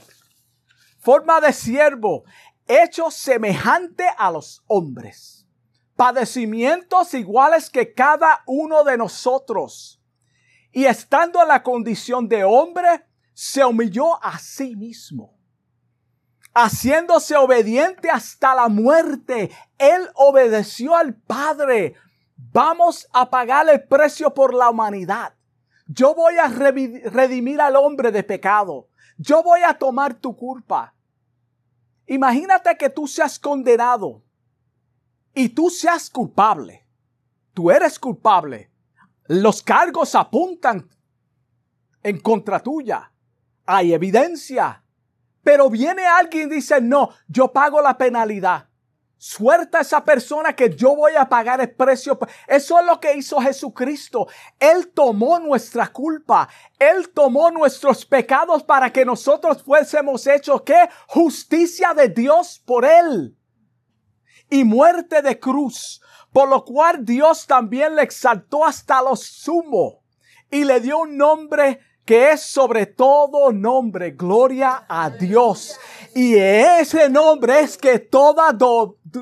Forma 0.98 1.40
de 1.40 1.52
siervo. 1.52 2.24
Hecho 2.66 3.10
semejante 3.10 4.04
a 4.18 4.30
los 4.30 4.62
hombres. 4.66 5.46
Padecimientos 5.96 7.14
iguales 7.14 7.70
que 7.70 7.94
cada 7.94 8.42
uno 8.46 8.84
de 8.84 8.98
nosotros. 8.98 10.02
Y 10.70 10.84
estando 10.84 11.40
en 11.40 11.48
la 11.48 11.62
condición 11.62 12.28
de 12.28 12.44
hombre, 12.44 13.06
se 13.32 13.64
humilló 13.64 14.22
a 14.22 14.38
sí 14.38 14.76
mismo 14.76 15.37
haciéndose 16.62 17.36
obediente 17.36 18.10
hasta 18.10 18.54
la 18.54 18.68
muerte. 18.68 19.50
Él 19.78 20.08
obedeció 20.14 20.96
al 20.96 21.14
Padre. 21.14 21.94
Vamos 22.36 23.08
a 23.12 23.30
pagar 23.30 23.68
el 23.68 23.84
precio 23.84 24.34
por 24.34 24.54
la 24.54 24.70
humanidad. 24.70 25.34
Yo 25.86 26.14
voy 26.14 26.36
a 26.36 26.48
redimir 26.48 27.60
al 27.60 27.76
hombre 27.76 28.10
de 28.10 28.22
pecado. 28.22 28.88
Yo 29.16 29.42
voy 29.42 29.60
a 29.66 29.74
tomar 29.74 30.14
tu 30.14 30.36
culpa. 30.36 30.94
Imagínate 32.06 32.76
que 32.76 32.90
tú 32.90 33.06
seas 33.06 33.38
condenado 33.38 34.22
y 35.34 35.48
tú 35.50 35.70
seas 35.70 36.10
culpable. 36.10 36.86
Tú 37.54 37.70
eres 37.70 37.98
culpable. 37.98 38.70
Los 39.26 39.62
cargos 39.62 40.14
apuntan 40.14 40.88
en 42.02 42.18
contra 42.20 42.60
tuya. 42.60 43.12
Hay 43.66 43.92
evidencia. 43.92 44.82
Pero 45.48 45.70
viene 45.70 46.04
alguien 46.04 46.52
y 46.52 46.56
dice, 46.56 46.78
no, 46.78 47.08
yo 47.26 47.50
pago 47.50 47.80
la 47.80 47.96
penalidad. 47.96 48.68
Suelta 49.16 49.78
a 49.78 49.80
esa 49.80 50.04
persona 50.04 50.54
que 50.54 50.76
yo 50.76 50.94
voy 50.94 51.16
a 51.16 51.26
pagar 51.26 51.58
el 51.62 51.74
precio. 51.74 52.18
Eso 52.46 52.78
es 52.78 52.84
lo 52.84 53.00
que 53.00 53.16
hizo 53.16 53.40
Jesucristo. 53.40 54.28
Él 54.60 54.92
tomó 54.92 55.38
nuestra 55.38 55.90
culpa. 55.90 56.50
Él 56.78 57.08
tomó 57.14 57.50
nuestros 57.50 58.04
pecados 58.04 58.62
para 58.62 58.92
que 58.92 59.06
nosotros 59.06 59.62
fuésemos 59.62 60.26
hechos, 60.26 60.60
¿qué? 60.66 60.86
Justicia 61.06 61.94
de 61.94 62.10
Dios 62.10 62.62
por 62.66 62.84
Él. 62.84 63.34
Y 64.50 64.64
muerte 64.64 65.22
de 65.22 65.40
cruz. 65.40 66.02
Por 66.30 66.50
lo 66.50 66.62
cual 66.62 67.06
Dios 67.06 67.46
también 67.46 67.96
le 67.96 68.02
exaltó 68.02 68.66
hasta 68.66 69.00
lo 69.00 69.16
sumo 69.16 70.02
y 70.50 70.64
le 70.64 70.80
dio 70.80 70.98
un 70.98 71.16
nombre 71.16 71.80
que 72.08 72.30
es 72.30 72.40
sobre 72.40 72.86
todo 72.86 73.52
nombre, 73.52 74.12
gloria 74.12 74.86
a 74.88 75.10
Dios. 75.10 75.78
Y 76.14 76.36
ese 76.36 77.10
nombre 77.10 77.60
es 77.60 77.76
que 77.76 77.98
toda 77.98 78.56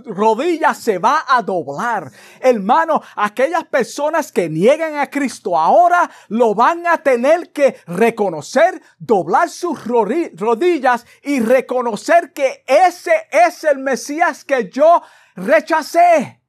rodilla 0.04 0.72
se 0.72 0.98
va 0.98 1.24
a 1.26 1.42
doblar. 1.42 2.12
Hermano, 2.38 3.02
aquellas 3.16 3.64
personas 3.64 4.30
que 4.30 4.48
niegan 4.48 4.98
a 4.98 5.10
Cristo 5.10 5.58
ahora 5.58 6.08
lo 6.28 6.54
van 6.54 6.86
a 6.86 6.98
tener 6.98 7.50
que 7.50 7.74
reconocer, 7.88 8.80
doblar 9.00 9.48
sus 9.48 9.84
rodillas 9.84 11.04
y 11.24 11.40
reconocer 11.40 12.32
que 12.32 12.62
ese 12.68 13.26
es 13.32 13.64
el 13.64 13.78
Mesías 13.78 14.44
que 14.44 14.70
yo 14.70 15.02
rechacé. 15.34 16.40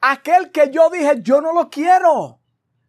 Aquel 0.00 0.50
que 0.50 0.70
yo 0.70 0.88
dije, 0.88 1.20
yo 1.20 1.42
no 1.42 1.52
lo 1.52 1.68
quiero. 1.68 2.40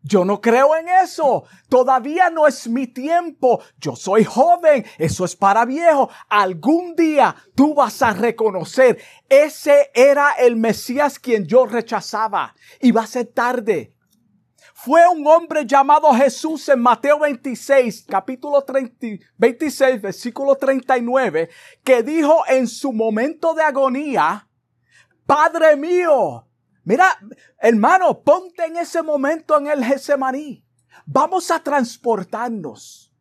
Yo 0.07 0.23
no 0.23 0.39
creo 0.39 0.75
en 0.75 0.87
eso. 0.87 1.45
Todavía 1.67 2.29
no 2.29 2.45
es 2.45 2.67
mi 2.67 2.85
tiempo. 2.85 3.59
Yo 3.79 3.95
soy 3.95 4.23
joven. 4.23 4.85
Eso 4.99 5.25
es 5.25 5.35
para 5.35 5.65
viejo. 5.65 6.11
Algún 6.29 6.95
día 6.95 7.35
tú 7.55 7.73
vas 7.73 8.03
a 8.03 8.13
reconocer. 8.13 9.01
Ese 9.27 9.89
era 9.95 10.33
el 10.33 10.57
Mesías 10.57 11.17
quien 11.17 11.47
yo 11.47 11.65
rechazaba. 11.65 12.53
Y 12.79 12.91
va 12.91 13.01
a 13.01 13.07
ser 13.07 13.25
tarde. 13.33 13.95
Fue 14.75 15.01
un 15.07 15.25
hombre 15.25 15.65
llamado 15.65 16.13
Jesús 16.13 16.69
en 16.69 16.79
Mateo 16.79 17.17
26, 17.17 18.05
capítulo 18.07 18.63
26, 19.39 19.99
versículo 19.99 20.55
39, 20.55 21.49
que 21.83 22.03
dijo 22.03 22.43
en 22.47 22.67
su 22.67 22.93
momento 22.93 23.55
de 23.55 23.63
agonía, 23.63 24.47
Padre 25.25 25.75
mío, 25.75 26.45
Mira, 26.85 27.17
hermano, 27.57 28.21
ponte 28.21 28.63
en 28.63 28.77
ese 28.77 29.01
momento 29.01 29.57
en 29.57 29.67
el 29.67 29.83
Getsemaní. 29.83 30.63
Vamos 31.05 31.49
a 31.49 31.59
transportarnos. 31.59 33.11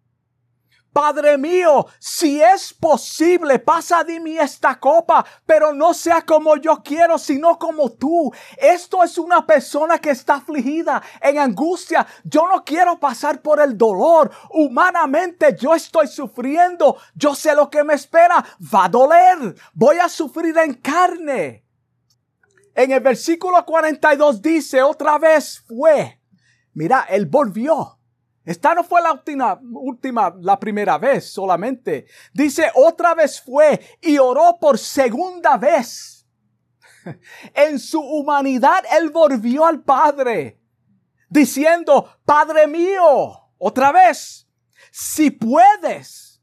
Padre 0.93 1.37
mío, 1.37 1.87
si 1.99 2.41
es 2.41 2.73
posible, 2.73 3.59
pasa 3.59 4.05
de 4.05 4.21
mí 4.21 4.39
esta 4.39 4.79
copa, 4.79 5.25
pero 5.45 5.73
no 5.73 5.93
sea 5.93 6.23
como 6.23 6.57
yo 6.57 6.83
quiero, 6.85 7.19
sino 7.19 7.59
como 7.59 7.91
tú. 7.91 8.33
Esto 8.57 9.03
es 9.03 9.19
una 9.19 9.45
persona 9.45 9.99
que 9.99 10.11
está 10.11 10.35
afligida, 10.35 11.03
en 11.21 11.39
angustia. 11.39 12.07
Yo 12.23 12.47
no 12.47 12.65
quiero 12.65 13.01
pasar 13.01 13.43
por 13.43 13.61
el 13.61 13.77
dolor. 13.77 14.31
Humanamente 14.51 15.57
yo 15.59 15.75
estoy 15.75 16.07
sufriendo. 16.07 16.97
Yo 17.17 17.35
sé 17.35 17.57
lo 17.57 17.69
que 17.69 17.83
me 17.83 17.95
espera. 17.95 18.45
Va 18.73 18.85
a 18.85 18.89
doler. 18.89 19.57
Voy 19.73 19.99
a 19.99 20.09
sufrir 20.09 20.57
en 20.59 20.75
carne. 20.75 21.64
En 22.75 22.91
el 22.91 23.01
versículo 23.01 23.65
42 23.65 24.43
dice, 24.43 24.83
otra 24.83 25.19
vez 25.19 25.63
fue. 25.67 26.21
Mira, 26.73 27.07
él 27.09 27.27
volvió. 27.27 27.99
Esta 28.45 28.75
no 28.75 28.85
fue 28.85 29.01
la 29.01 29.13
última, 29.13 29.59
última, 29.63 30.35
la 30.41 30.59
primera 30.59 30.99
vez 30.99 31.33
solamente. 31.33 32.07
Dice, 32.33 32.71
otra 32.75 33.15
vez 33.15 33.41
fue 33.41 33.81
y 34.03 34.19
oró 34.19 34.59
por 34.61 34.79
segunda 34.79 35.57
vez. 35.57 36.27
En 37.55 37.79
su 37.79 38.01
humanidad, 38.01 38.83
él 38.99 39.11
volvió 39.11 39.67
al 39.67 39.83
Padre, 39.83 40.59
diciendo, 41.29 42.09
Padre 42.25 42.67
mío, 42.67 43.51
otra 43.59 43.93
vez, 43.93 44.49
si 44.91 45.31
puedes, 45.31 46.43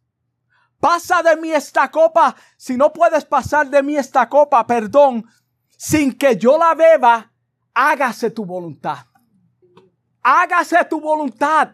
pasa 0.79 1.23
de 1.23 1.35
mí 1.37 1.51
esta 1.51 1.89
copa. 1.89 2.35
Si 2.57 2.77
no 2.77 2.93
puedes 2.93 3.25
pasar 3.25 3.69
de 3.69 3.81
mí 3.81 3.95
esta 3.95 4.29
copa, 4.29 4.65
perdón, 4.67 5.25
sin 5.81 6.15
que 6.15 6.37
yo 6.37 6.59
la 6.59 6.75
beba, 6.75 7.31
hágase 7.73 8.29
tu 8.29 8.45
voluntad. 8.45 8.99
Hágase 10.21 10.85
tu 10.85 11.01
voluntad. 11.01 11.69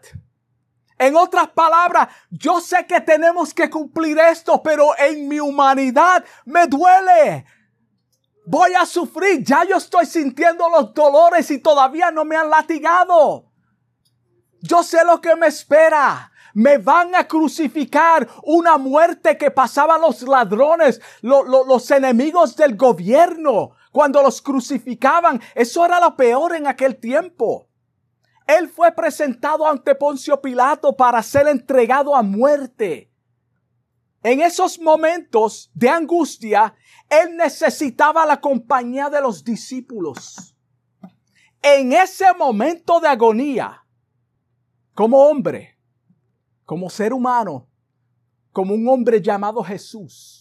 En 0.98 1.14
otras 1.14 1.48
palabras, 1.48 2.08
yo 2.30 2.58
sé 2.58 2.86
que 2.86 3.02
tenemos 3.02 3.52
que 3.52 3.68
cumplir 3.68 4.18
esto, 4.18 4.62
pero 4.62 4.98
en 4.98 5.28
mi 5.28 5.38
humanidad 5.38 6.24
me 6.46 6.66
duele. 6.66 7.44
Voy 8.46 8.72
a 8.72 8.86
sufrir. 8.86 9.44
Ya 9.44 9.64
yo 9.64 9.76
estoy 9.76 10.06
sintiendo 10.06 10.70
los 10.70 10.94
dolores 10.94 11.50
y 11.50 11.58
todavía 11.58 12.10
no 12.10 12.24
me 12.24 12.34
han 12.34 12.48
latigado. 12.48 13.52
Yo 14.62 14.82
sé 14.82 15.04
lo 15.04 15.20
que 15.20 15.36
me 15.36 15.48
espera. 15.48 16.32
Me 16.54 16.78
van 16.78 17.14
a 17.14 17.28
crucificar 17.28 18.26
una 18.42 18.78
muerte 18.78 19.36
que 19.36 19.50
pasaban 19.50 20.00
los 20.00 20.22
ladrones, 20.22 20.98
los 21.20 21.90
enemigos 21.90 22.56
del 22.56 22.74
gobierno 22.74 23.76
cuando 23.92 24.22
los 24.22 24.42
crucificaban. 24.42 25.40
Eso 25.54 25.84
era 25.84 26.00
lo 26.00 26.16
peor 26.16 26.54
en 26.54 26.66
aquel 26.66 26.96
tiempo. 26.96 27.68
Él 28.46 28.68
fue 28.68 28.92
presentado 28.92 29.66
ante 29.66 29.94
Poncio 29.94 30.40
Pilato 30.40 30.96
para 30.96 31.22
ser 31.22 31.48
entregado 31.48 32.16
a 32.16 32.22
muerte. 32.22 33.12
En 34.22 34.40
esos 34.40 34.80
momentos 34.80 35.70
de 35.74 35.88
angustia, 35.88 36.74
él 37.08 37.36
necesitaba 37.36 38.26
la 38.26 38.40
compañía 38.40 39.08
de 39.08 39.20
los 39.20 39.44
discípulos. 39.44 40.56
En 41.62 41.92
ese 41.92 42.32
momento 42.34 43.00
de 43.00 43.08
agonía, 43.08 43.84
como 44.94 45.18
hombre, 45.18 45.78
como 46.64 46.90
ser 46.90 47.12
humano, 47.12 47.68
como 48.52 48.74
un 48.74 48.88
hombre 48.88 49.22
llamado 49.22 49.62
Jesús, 49.62 50.37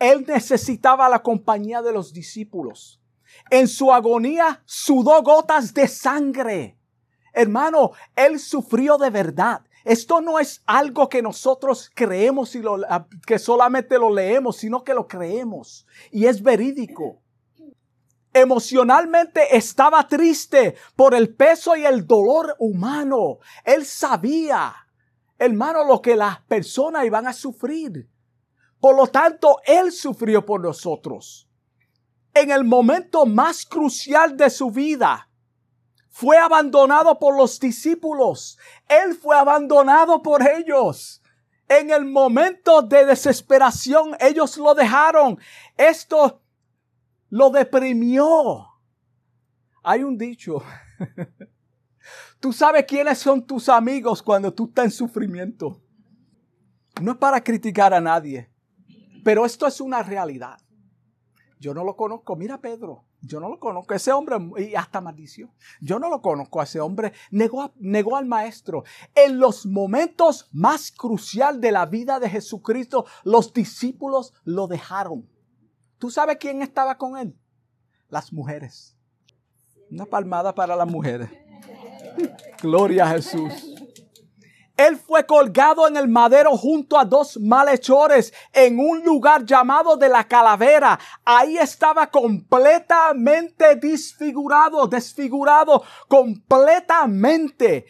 él 0.00 0.24
necesitaba 0.26 1.08
la 1.08 1.22
compañía 1.22 1.82
de 1.82 1.92
los 1.92 2.12
discípulos. 2.12 3.00
En 3.50 3.68
su 3.68 3.92
agonía 3.92 4.62
sudó 4.64 5.22
gotas 5.22 5.72
de 5.74 5.86
sangre. 5.86 6.78
Hermano, 7.32 7.92
él 8.16 8.40
sufrió 8.40 8.96
de 8.96 9.10
verdad. 9.10 9.60
Esto 9.84 10.20
no 10.20 10.38
es 10.38 10.62
algo 10.66 11.08
que 11.08 11.22
nosotros 11.22 11.90
creemos 11.94 12.54
y 12.54 12.60
lo, 12.60 12.78
que 13.26 13.38
solamente 13.38 13.98
lo 13.98 14.12
leemos, 14.12 14.56
sino 14.56 14.82
que 14.82 14.94
lo 14.94 15.06
creemos. 15.06 15.86
Y 16.10 16.24
es 16.26 16.42
verídico. 16.42 17.20
Emocionalmente 18.32 19.56
estaba 19.56 20.06
triste 20.08 20.76
por 20.96 21.14
el 21.14 21.34
peso 21.34 21.76
y 21.76 21.84
el 21.84 22.06
dolor 22.06 22.56
humano. 22.58 23.38
Él 23.64 23.84
sabía, 23.84 24.74
hermano, 25.38 25.84
lo 25.84 26.00
que 26.00 26.16
las 26.16 26.40
personas 26.42 27.04
iban 27.04 27.26
a 27.26 27.32
sufrir. 27.32 28.08
Por 28.80 28.96
lo 28.96 29.06
tanto, 29.06 29.58
Él 29.64 29.92
sufrió 29.92 30.44
por 30.44 30.60
nosotros. 30.60 31.48
En 32.32 32.50
el 32.50 32.64
momento 32.64 33.26
más 33.26 33.66
crucial 33.66 34.36
de 34.36 34.48
su 34.50 34.70
vida, 34.70 35.28
fue 36.10 36.36
abandonado 36.36 37.18
por 37.18 37.36
los 37.36 37.60
discípulos. 37.60 38.58
Él 38.88 39.14
fue 39.14 39.36
abandonado 39.36 40.22
por 40.22 40.46
ellos. 40.46 41.22
En 41.68 41.90
el 41.90 42.04
momento 42.04 42.82
de 42.82 43.06
desesperación, 43.06 44.16
ellos 44.18 44.56
lo 44.56 44.74
dejaron. 44.74 45.38
Esto 45.76 46.42
lo 47.28 47.50
deprimió. 47.50 48.66
Hay 49.82 50.02
un 50.02 50.18
dicho. 50.18 50.62
Tú 52.40 52.52
sabes 52.52 52.84
quiénes 52.86 53.18
son 53.18 53.46
tus 53.46 53.68
amigos 53.68 54.22
cuando 54.22 54.52
tú 54.52 54.64
estás 54.64 54.86
en 54.86 54.90
sufrimiento. 54.90 55.80
No 57.00 57.12
es 57.12 57.18
para 57.18 57.42
criticar 57.42 57.94
a 57.94 58.00
nadie. 58.00 58.50
Pero 59.24 59.44
esto 59.44 59.66
es 59.66 59.80
una 59.80 60.02
realidad. 60.02 60.58
Yo 61.58 61.74
no 61.74 61.84
lo 61.84 61.94
conozco. 61.94 62.36
Mira 62.36 62.58
Pedro, 62.58 63.04
yo 63.20 63.38
no 63.38 63.48
lo 63.48 63.60
conozco. 63.60 63.92
Ese 63.94 64.12
hombre, 64.12 64.38
y 64.58 64.74
hasta 64.74 65.00
maldició. 65.00 65.50
Yo 65.80 65.98
no 65.98 66.08
lo 66.08 66.22
conozco 66.22 66.62
ese 66.62 66.80
hombre. 66.80 67.12
Negó, 67.30 67.72
negó 67.76 68.16
al 68.16 68.24
maestro. 68.26 68.84
En 69.14 69.38
los 69.38 69.66
momentos 69.66 70.48
más 70.52 70.90
cruciales 70.90 71.60
de 71.60 71.72
la 71.72 71.84
vida 71.84 72.18
de 72.18 72.30
Jesucristo, 72.30 73.04
los 73.24 73.52
discípulos 73.52 74.32
lo 74.44 74.66
dejaron. 74.66 75.28
¿Tú 75.98 76.10
sabes 76.10 76.38
quién 76.38 76.62
estaba 76.62 76.96
con 76.96 77.18
él? 77.18 77.38
Las 78.08 78.32
mujeres. 78.32 78.96
Una 79.90 80.06
palmada 80.06 80.54
para 80.54 80.74
las 80.74 80.88
mujeres. 80.88 81.30
Gloria 82.62 83.04
a 83.04 83.10
Jesús. 83.10 83.69
Él 84.80 84.96
fue 84.96 85.26
colgado 85.26 85.86
en 85.86 85.98
el 85.98 86.08
madero 86.08 86.56
junto 86.56 86.98
a 86.98 87.04
dos 87.04 87.38
malhechores 87.38 88.32
en 88.50 88.78
un 88.78 89.04
lugar 89.04 89.44
llamado 89.44 89.94
de 89.98 90.08
la 90.08 90.24
calavera. 90.24 90.98
Ahí 91.22 91.58
estaba 91.58 92.06
completamente 92.06 93.76
desfigurado, 93.76 94.86
desfigurado 94.86 95.82
completamente. 96.08 97.84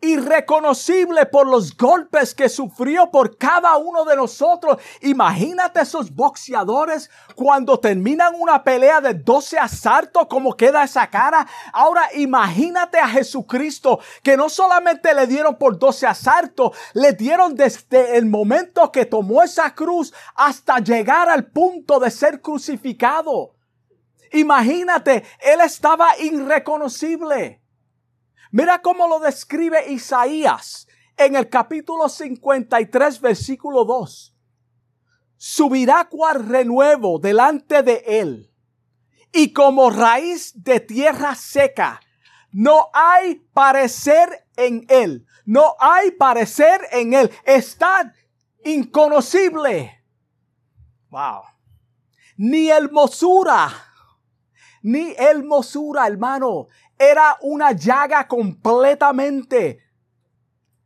Irreconocible 0.00 1.26
por 1.26 1.46
los 1.46 1.76
golpes 1.76 2.34
que 2.34 2.48
sufrió 2.48 3.10
por 3.10 3.36
cada 3.38 3.76
uno 3.76 4.04
de 4.04 4.16
nosotros. 4.16 4.78
Imagínate 5.00 5.80
esos 5.80 6.14
boxeadores 6.14 7.10
cuando 7.34 7.78
terminan 7.78 8.34
una 8.38 8.62
pelea 8.62 9.00
de 9.00 9.14
12 9.14 9.58
asaltos, 9.58 10.26
como 10.28 10.54
queda 10.54 10.84
esa 10.84 11.08
cara. 11.08 11.46
Ahora 11.72 12.08
imagínate 12.14 12.98
a 12.98 13.08
Jesucristo 13.08 14.00
que 14.22 14.36
no 14.36 14.48
solamente 14.48 15.14
le 15.14 15.26
dieron 15.26 15.56
por 15.56 15.78
12 15.78 16.06
asaltos, 16.06 16.72
le 16.94 17.12
dieron 17.12 17.54
desde 17.54 18.16
el 18.16 18.26
momento 18.26 18.92
que 18.92 19.06
tomó 19.06 19.42
esa 19.42 19.74
cruz 19.74 20.12
hasta 20.34 20.78
llegar 20.78 21.28
al 21.28 21.46
punto 21.46 21.98
de 21.98 22.10
ser 22.10 22.40
crucificado. 22.40 23.54
Imagínate, 24.32 25.24
él 25.40 25.60
estaba 25.60 26.18
irreconocible. 26.18 27.62
Mira 28.56 28.80
cómo 28.80 29.06
lo 29.06 29.18
describe 29.18 29.92
Isaías 29.92 30.88
en 31.18 31.36
el 31.36 31.50
capítulo 31.50 32.08
53, 32.08 33.20
versículo 33.20 33.84
2. 33.84 34.34
Subirá 35.36 36.08
cual 36.08 36.48
renuevo 36.48 37.18
delante 37.18 37.82
de 37.82 38.02
él 38.06 38.50
y 39.30 39.52
como 39.52 39.90
raíz 39.90 40.54
de 40.54 40.80
tierra 40.80 41.34
seca. 41.34 42.00
No 42.50 42.88
hay 42.94 43.46
parecer 43.52 44.46
en 44.56 44.86
él. 44.88 45.26
No 45.44 45.76
hay 45.78 46.12
parecer 46.12 46.80
en 46.92 47.12
él. 47.12 47.30
Está 47.44 48.14
inconocible. 48.64 50.02
Wow. 51.10 51.42
Ni 52.38 52.70
hermosura. 52.70 53.70
Ni 54.80 55.14
hermosura, 55.18 56.06
hermano 56.06 56.68
era 56.98 57.36
una 57.40 57.72
llaga 57.72 58.26
completamente. 58.26 59.82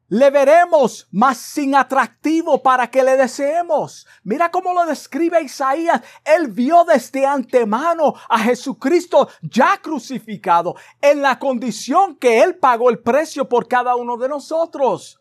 Le 0.08 0.28
veremos 0.30 1.06
más 1.12 1.38
sin 1.38 1.76
atractivo 1.76 2.60
para 2.62 2.90
que 2.90 3.04
le 3.04 3.16
deseemos. 3.16 4.08
Mira 4.24 4.50
cómo 4.50 4.74
lo 4.74 4.84
describe 4.84 5.40
Isaías. 5.40 6.02
Él 6.24 6.48
vio 6.48 6.84
desde 6.84 7.24
antemano 7.24 8.14
a 8.28 8.40
Jesucristo 8.40 9.28
ya 9.40 9.78
crucificado 9.80 10.74
en 11.00 11.22
la 11.22 11.38
condición 11.38 12.16
que 12.16 12.42
Él 12.42 12.56
pagó 12.56 12.90
el 12.90 12.98
precio 12.98 13.48
por 13.48 13.68
cada 13.68 13.94
uno 13.94 14.16
de 14.16 14.28
nosotros 14.28 15.19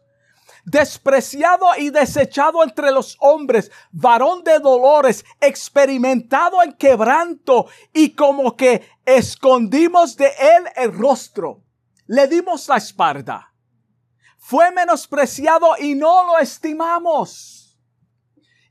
despreciado 0.65 1.67
y 1.77 1.89
desechado 1.89 2.63
entre 2.63 2.91
los 2.91 3.17
hombres, 3.19 3.71
varón 3.91 4.43
de 4.43 4.59
dolores, 4.59 5.25
experimentado 5.39 6.61
en 6.63 6.73
quebranto 6.73 7.67
y 7.93 8.11
como 8.11 8.55
que 8.55 8.87
escondimos 9.05 10.15
de 10.15 10.27
él 10.27 10.65
el 10.75 10.93
rostro, 10.93 11.63
le 12.07 12.27
dimos 12.27 12.67
la 12.67 12.77
espalda. 12.77 13.53
Fue 14.37 14.71
menospreciado 14.71 15.75
y 15.79 15.95
no 15.95 16.25
lo 16.25 16.39
estimamos. 16.39 17.77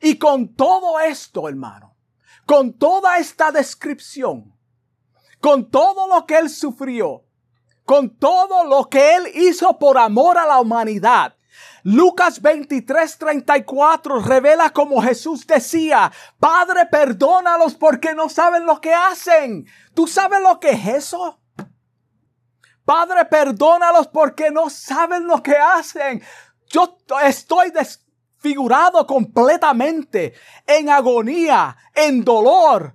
Y 0.00 0.16
con 0.16 0.54
todo 0.54 0.98
esto, 1.00 1.48
hermano, 1.48 1.96
con 2.46 2.72
toda 2.72 3.18
esta 3.18 3.52
descripción, 3.52 4.56
con 5.40 5.70
todo 5.70 6.06
lo 6.06 6.24
que 6.26 6.38
él 6.38 6.50
sufrió, 6.50 7.24
con 7.84 8.16
todo 8.16 8.64
lo 8.64 8.88
que 8.88 9.16
él 9.16 9.28
hizo 9.34 9.78
por 9.78 9.98
amor 9.98 10.36
a 10.38 10.46
la 10.46 10.60
humanidad, 10.60 11.34
Lucas 11.82 12.40
23, 12.42 13.18
34 13.18 14.20
revela 14.20 14.70
como 14.70 15.00
Jesús 15.02 15.46
decía, 15.46 16.12
Padre, 16.38 16.86
perdónalos 16.86 17.74
porque 17.74 18.14
no 18.14 18.28
saben 18.28 18.66
lo 18.66 18.80
que 18.80 18.92
hacen. 18.94 19.66
¿Tú 19.94 20.06
sabes 20.06 20.40
lo 20.40 20.58
que 20.60 20.70
es 20.70 20.86
eso? 20.86 21.40
Padre, 22.84 23.26
perdónalos 23.26 24.08
porque 24.08 24.50
no 24.50 24.70
saben 24.70 25.26
lo 25.26 25.42
que 25.42 25.56
hacen. 25.56 26.22
Yo 26.68 26.96
estoy 27.22 27.70
desfigurado 27.70 29.06
completamente, 29.06 30.34
en 30.66 30.88
agonía, 30.88 31.76
en 31.94 32.24
dolor, 32.24 32.94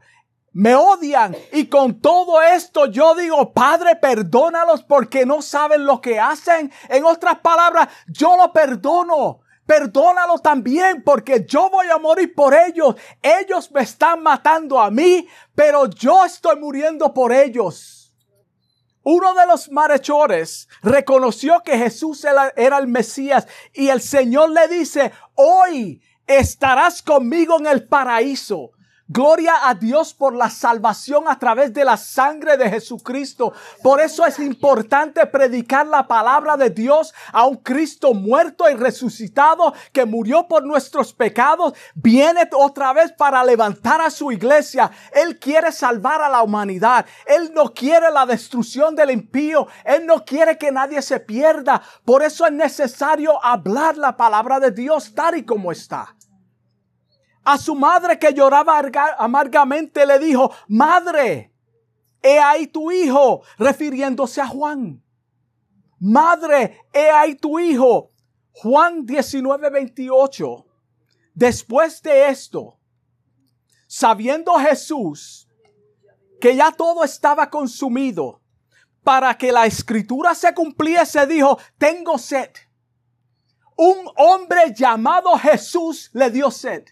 me 0.53 0.75
odian 0.75 1.35
y 1.51 1.65
con 1.65 1.99
todo 1.99 2.41
esto 2.41 2.85
yo 2.85 3.15
digo, 3.15 3.53
Padre, 3.53 3.95
perdónalos 3.95 4.83
porque 4.83 5.25
no 5.25 5.41
saben 5.41 5.85
lo 5.85 5.99
que 5.99 6.19
hacen. 6.19 6.71
En 6.89 7.05
otras 7.05 7.39
palabras, 7.39 7.89
yo 8.07 8.37
lo 8.37 8.53
perdono. 8.53 9.39
Perdónalo 9.65 10.39
también 10.39 11.03
porque 11.03 11.45
yo 11.47 11.69
voy 11.69 11.87
a 11.87 11.97
morir 11.97 12.35
por 12.35 12.53
ellos. 12.53 12.95
Ellos 13.21 13.71
me 13.71 13.81
están 13.81 14.21
matando 14.21 14.79
a 14.79 14.91
mí, 14.91 15.27
pero 15.55 15.87
yo 15.87 16.23
estoy 16.25 16.57
muriendo 16.57 17.13
por 17.13 17.31
ellos. 17.31 18.13
Uno 19.03 19.33
de 19.33 19.45
los 19.45 19.71
marechores 19.71 20.67
reconoció 20.81 21.61
que 21.63 21.77
Jesús 21.77 22.25
era 22.55 22.77
el 22.77 22.87
Mesías 22.87 23.47
y 23.73 23.87
el 23.87 24.01
Señor 24.01 24.51
le 24.51 24.67
dice, 24.67 25.11
hoy 25.35 26.01
estarás 26.27 27.01
conmigo 27.01 27.57
en 27.59 27.67
el 27.67 27.87
paraíso. 27.87 28.72
Gloria 29.09 29.67
a 29.67 29.75
Dios 29.75 30.13
por 30.13 30.33
la 30.33 30.49
salvación 30.49 31.25
a 31.27 31.37
través 31.37 31.73
de 31.73 31.83
la 31.83 31.97
sangre 31.97 32.55
de 32.55 32.69
Jesucristo. 32.69 33.51
Por 33.81 33.99
eso 33.99 34.25
es 34.25 34.39
importante 34.39 35.25
predicar 35.25 35.85
la 35.85 36.07
palabra 36.07 36.55
de 36.55 36.69
Dios 36.69 37.13
a 37.33 37.45
un 37.45 37.57
Cristo 37.57 38.13
muerto 38.13 38.69
y 38.69 38.75
resucitado 38.75 39.73
que 39.91 40.05
murió 40.05 40.47
por 40.47 40.63
nuestros 40.63 41.11
pecados. 41.11 41.73
Viene 41.95 42.49
otra 42.53 42.93
vez 42.93 43.11
para 43.11 43.43
levantar 43.43 43.99
a 43.99 44.09
su 44.09 44.31
iglesia. 44.31 44.89
Él 45.11 45.37
quiere 45.37 45.73
salvar 45.73 46.21
a 46.21 46.29
la 46.29 46.41
humanidad. 46.41 47.05
Él 47.25 47.51
no 47.53 47.73
quiere 47.73 48.09
la 48.09 48.25
destrucción 48.25 48.95
del 48.95 49.11
impío. 49.11 49.67
Él 49.83 50.05
no 50.05 50.23
quiere 50.23 50.57
que 50.57 50.71
nadie 50.71 51.01
se 51.01 51.19
pierda. 51.19 51.81
Por 52.05 52.23
eso 52.23 52.45
es 52.45 52.53
necesario 52.53 53.43
hablar 53.43 53.97
la 53.97 54.15
palabra 54.15 54.61
de 54.61 54.71
Dios 54.71 55.13
tal 55.13 55.35
y 55.35 55.43
como 55.43 55.73
está. 55.73 56.15
A 57.43 57.57
su 57.57 57.75
madre 57.75 58.17
que 58.17 58.33
lloraba 58.33 58.81
amargamente 59.17 60.05
le 60.05 60.19
dijo, 60.19 60.51
Madre, 60.67 61.53
he 62.21 62.39
ahí 62.39 62.67
tu 62.67 62.91
hijo, 62.91 63.41
refiriéndose 63.57 64.41
a 64.41 64.47
Juan. 64.47 65.03
Madre, 65.99 66.79
he 66.93 67.09
ahí 67.09 67.35
tu 67.35 67.59
hijo. 67.59 68.11
Juan 68.53 69.05
19, 69.05 69.69
28. 69.69 70.65
Después 71.33 72.01
de 72.01 72.29
esto, 72.29 72.79
sabiendo 73.87 74.53
Jesús 74.53 75.47
que 76.39 76.55
ya 76.55 76.71
todo 76.71 77.03
estaba 77.03 77.49
consumido, 77.49 78.41
para 79.03 79.37
que 79.37 79.51
la 79.51 79.65
escritura 79.65 80.33
se 80.33 80.53
cumpliese, 80.53 81.25
dijo, 81.27 81.59
tengo 81.77 82.17
sed. 82.17 82.49
Un 83.75 84.09
hombre 84.17 84.73
llamado 84.73 85.37
Jesús 85.37 86.09
le 86.13 86.29
dio 86.29 86.49
sed. 86.49 86.85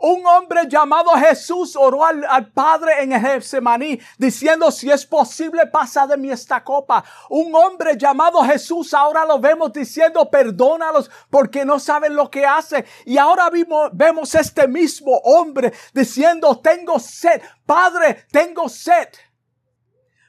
Un 0.00 0.24
hombre 0.26 0.68
llamado 0.68 1.10
Jesús 1.10 1.74
oró 1.74 2.04
al, 2.04 2.52
Padre 2.52 3.02
en 3.02 3.10
Getsemaní 3.20 3.98
diciendo 4.16 4.70
si 4.70 4.88
es 4.90 5.04
posible 5.04 5.66
pasa 5.66 6.06
de 6.06 6.16
mí 6.16 6.30
esta 6.30 6.62
copa. 6.62 7.04
Un 7.28 7.52
hombre 7.52 7.96
llamado 7.96 8.42
Jesús 8.44 8.94
ahora 8.94 9.24
lo 9.24 9.40
vemos 9.40 9.72
diciendo 9.72 10.30
perdónalos 10.30 11.10
porque 11.28 11.64
no 11.64 11.80
saben 11.80 12.14
lo 12.14 12.30
que 12.30 12.46
hacen. 12.46 12.84
Y 13.06 13.18
ahora 13.18 13.50
vimos, 13.50 13.90
vemos 13.92 14.36
este 14.36 14.68
mismo 14.68 15.16
hombre 15.24 15.72
diciendo 15.92 16.60
tengo 16.60 17.00
sed. 17.00 17.42
Padre, 17.66 18.24
tengo 18.30 18.68
sed. 18.68 19.08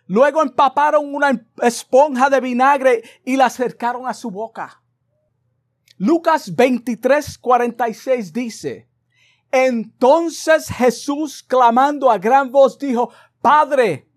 Luego 0.08 0.41
empaparon 0.41 1.13
una 1.13 1.39
esponja 1.62 2.32
de 2.32 2.39
vinagre 2.41 3.03
y 3.23 3.38
la 3.38 3.45
acercaron 3.45 4.08
a 4.08 4.15
su 4.15 4.32
boca. 4.32 4.82
Lucas 5.97 6.55
23, 6.55 7.38
46 7.38 8.34
dice, 8.34 8.88
entonces 9.51 10.67
Jesús, 10.67 11.43
clamando 11.43 12.12
a 12.12 12.17
gran 12.17 12.51
voz, 12.51 12.77
dijo, 12.77 13.12
Padre, 13.41 14.07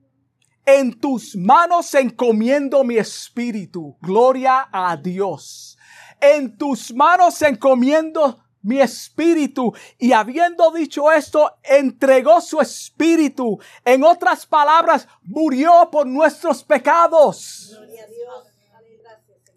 en 0.64 0.98
tus 0.98 1.34
manos 1.34 1.94
encomiendo 1.94 2.84
mi 2.84 2.96
espíritu. 2.96 3.96
Gloria 4.00 4.68
a 4.70 4.96
Dios. 4.96 5.76
En 6.20 6.56
tus 6.56 6.92
manos 6.94 7.40
encomiendo 7.42 8.42
mi 8.62 8.80
espíritu. 8.80 9.74
Y 9.98 10.12
habiendo 10.12 10.70
dicho 10.70 11.10
esto, 11.10 11.52
entregó 11.62 12.40
su 12.40 12.60
espíritu. 12.60 13.58
En 13.84 14.04
otras 14.04 14.46
palabras, 14.46 15.08
murió 15.22 15.88
por 15.90 16.06
nuestros 16.06 16.62
pecados. 16.62 17.70
Gloria 17.70 18.04
a 18.04 18.06
Dios. 18.06 18.51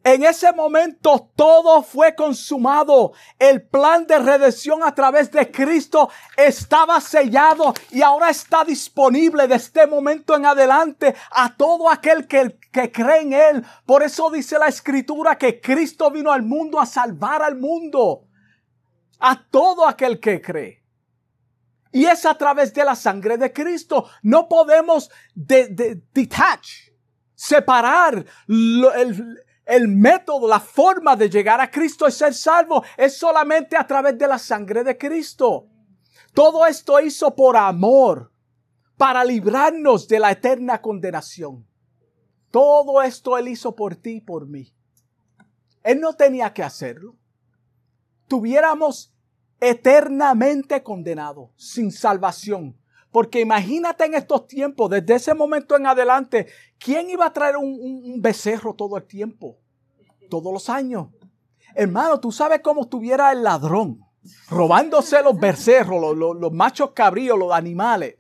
En 0.05 0.23
ese 0.23 0.53
momento 0.53 1.31
todo 1.35 1.81
fue 1.81 2.13
consumado. 2.13 3.13
El 3.39 3.67
plan 3.67 4.05
de 4.05 4.19
redención 4.19 4.83
a 4.83 4.93
través 4.93 5.31
de 5.31 5.49
Cristo 5.49 6.11
estaba 6.37 7.01
sellado 7.01 7.73
y 7.89 8.03
ahora 8.03 8.29
está 8.29 8.63
disponible 8.63 9.47
de 9.47 9.55
este 9.55 9.87
momento 9.87 10.35
en 10.35 10.45
adelante 10.45 11.15
a 11.31 11.55
todo 11.55 11.89
aquel 11.89 12.27
que, 12.27 12.55
que 12.71 12.91
cree 12.91 13.21
en 13.21 13.33
Él. 13.33 13.65
Por 13.87 14.03
eso 14.03 14.29
dice 14.29 14.59
la 14.59 14.67
escritura 14.67 15.39
que 15.39 15.59
Cristo 15.59 16.11
vino 16.11 16.31
al 16.31 16.43
mundo 16.43 16.79
a 16.79 16.85
salvar 16.85 17.41
al 17.41 17.55
mundo. 17.55 18.27
A 19.17 19.43
todo 19.49 19.87
aquel 19.87 20.19
que 20.19 20.39
cree. 20.39 20.83
Y 21.91 22.05
es 22.05 22.27
a 22.27 22.37
través 22.37 22.75
de 22.75 22.85
la 22.85 22.93
sangre 22.93 23.39
de 23.39 23.51
Cristo. 23.51 24.07
No 24.21 24.47
podemos 24.47 25.09
de, 25.33 25.99
detach, 26.13 26.91
separar 27.33 28.23
el, 28.47 29.44
el 29.65 29.87
método, 29.87 30.47
la 30.47 30.59
forma 30.59 31.15
de 31.15 31.29
llegar 31.29 31.59
a 31.59 31.71
Cristo 31.71 32.07
y 32.07 32.11
ser 32.11 32.33
salvo 32.33 32.83
es 32.97 33.17
solamente 33.17 33.75
a 33.75 33.85
través 33.85 34.17
de 34.17 34.27
la 34.27 34.37
sangre 34.37 34.83
de 34.83 34.97
Cristo. 34.97 35.67
Todo 36.33 36.65
esto 36.65 36.99
hizo 36.99 37.35
por 37.35 37.57
amor, 37.57 38.31
para 38.97 39.25
librarnos 39.25 40.07
de 40.07 40.19
la 40.19 40.31
eterna 40.31 40.81
condenación. 40.81 41.67
Todo 42.51 43.01
esto 43.01 43.37
Él 43.37 43.49
hizo 43.49 43.75
por 43.75 43.95
ti 43.95 44.17
y 44.17 44.21
por 44.21 44.47
mí. 44.47 44.73
Él 45.83 45.99
no 45.99 46.13
tenía 46.13 46.53
que 46.53 46.63
hacerlo. 46.63 47.15
Tuviéramos 48.27 49.13
eternamente 49.59 50.81
condenado, 50.81 51.51
sin 51.55 51.91
salvación. 51.91 52.77
Porque 53.15 53.39
imagínate 53.39 54.03
en 54.03 54.13
estos 54.13 54.45
tiempos, 54.45 54.89
desde 54.89 55.15
ese 55.15 55.33
momento 55.33 55.77
en 55.77 55.87
adelante, 55.87 56.47
¿quién 56.77 57.09
iba 57.09 57.25
a 57.25 57.31
traer 57.31 57.55
un, 57.55 58.21
becerro 58.21 58.73
todo 58.73 58.97
el 58.97 59.05
tiempo? 59.05 59.57
Todos 60.29 60.51
los 60.51 60.69
años. 60.69 61.07
Hermano, 61.75 62.19
tú 62.19 62.33
sabes 62.33 62.59
cómo 62.61 62.81
estuviera 62.81 63.31
el 63.31 63.41
ladrón, 63.41 64.01
robándose 64.49 65.23
los 65.23 65.39
becerros, 65.39 66.13
los, 66.13 66.35
los 66.35 66.51
machos 66.51 66.91
cabríos, 66.91 67.39
los 67.39 67.53
animales. 67.53 68.15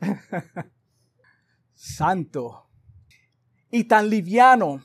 Santo. 1.74 2.70
Y 3.70 3.84
tan 3.84 4.08
liviano 4.08 4.82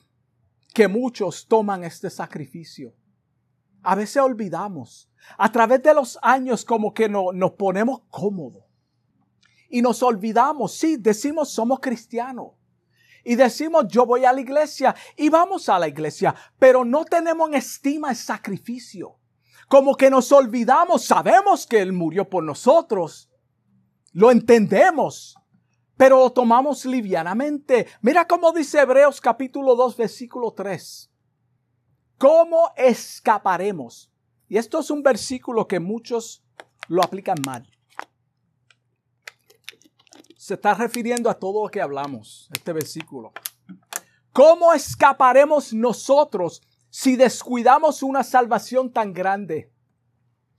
que 0.73 0.89
muchos 0.89 1.47
toman 1.47 1.85
este 1.85 2.09
sacrificio. 2.09 2.93
A 3.83 3.95
veces 3.95 4.21
olvidamos. 4.21 5.09
A 5.37 5.49
través 5.49 5.81
de 5.81 5.93
los 5.93 6.19
años 6.21 6.65
como 6.65 6.93
que 6.93 7.07
no, 7.07 7.31
nos 7.31 7.51
ponemos 7.51 8.01
cómodos. 8.09 8.68
Y 9.69 9.81
nos 9.81 10.01
olvidamos. 10.03 10.73
Sí, 10.73 10.97
decimos 10.97 11.49
somos 11.49 11.79
cristianos. 11.79 12.51
Y 13.23 13.35
decimos 13.35 13.85
yo 13.87 14.05
voy 14.05 14.25
a 14.25 14.33
la 14.33 14.41
iglesia 14.41 14.95
y 15.15 15.29
vamos 15.29 15.69
a 15.69 15.77
la 15.77 15.87
iglesia. 15.87 16.35
Pero 16.57 16.83
no 16.83 17.05
tenemos 17.05 17.49
en 17.49 17.55
estima 17.55 18.09
el 18.09 18.15
sacrificio. 18.15 19.17
Como 19.67 19.95
que 19.95 20.09
nos 20.09 20.31
olvidamos. 20.31 21.05
Sabemos 21.05 21.67
que 21.67 21.79
Él 21.79 21.93
murió 21.93 22.29
por 22.29 22.43
nosotros. 22.43 23.29
Lo 24.13 24.31
entendemos 24.31 25.39
pero 25.99 26.17
lo 26.19 26.29
tomamos 26.29 26.85
livianamente. 26.85 27.85
Mira 28.01 28.25
cómo 28.25 28.53
dice 28.53 28.79
Hebreos 28.79 29.19
capítulo 29.19 29.75
2, 29.75 29.97
versículo 29.97 30.53
3. 30.53 31.11
¿Cómo 32.17 32.71
escaparemos? 32.77 34.09
Y 34.47 34.57
esto 34.57 34.79
es 34.79 34.89
un 34.91 35.03
versículo 35.03 35.67
que 35.67 35.81
muchos 35.81 36.41
lo 36.87 37.03
aplican 37.03 37.35
mal. 37.45 37.69
Se 40.49 40.55
está 40.55 40.73
refiriendo 40.73 41.29
a 41.29 41.35
todo 41.35 41.61
lo 41.61 41.69
que 41.69 41.79
hablamos, 41.79 42.49
este 42.51 42.73
versículo. 42.73 43.33
¿Cómo 44.33 44.73
escaparemos 44.73 45.73
nosotros 45.73 46.63
si 46.89 47.15
descuidamos 47.15 48.01
una 48.01 48.23
salvación 48.23 48.91
tan 48.91 49.13
grande? 49.13 49.71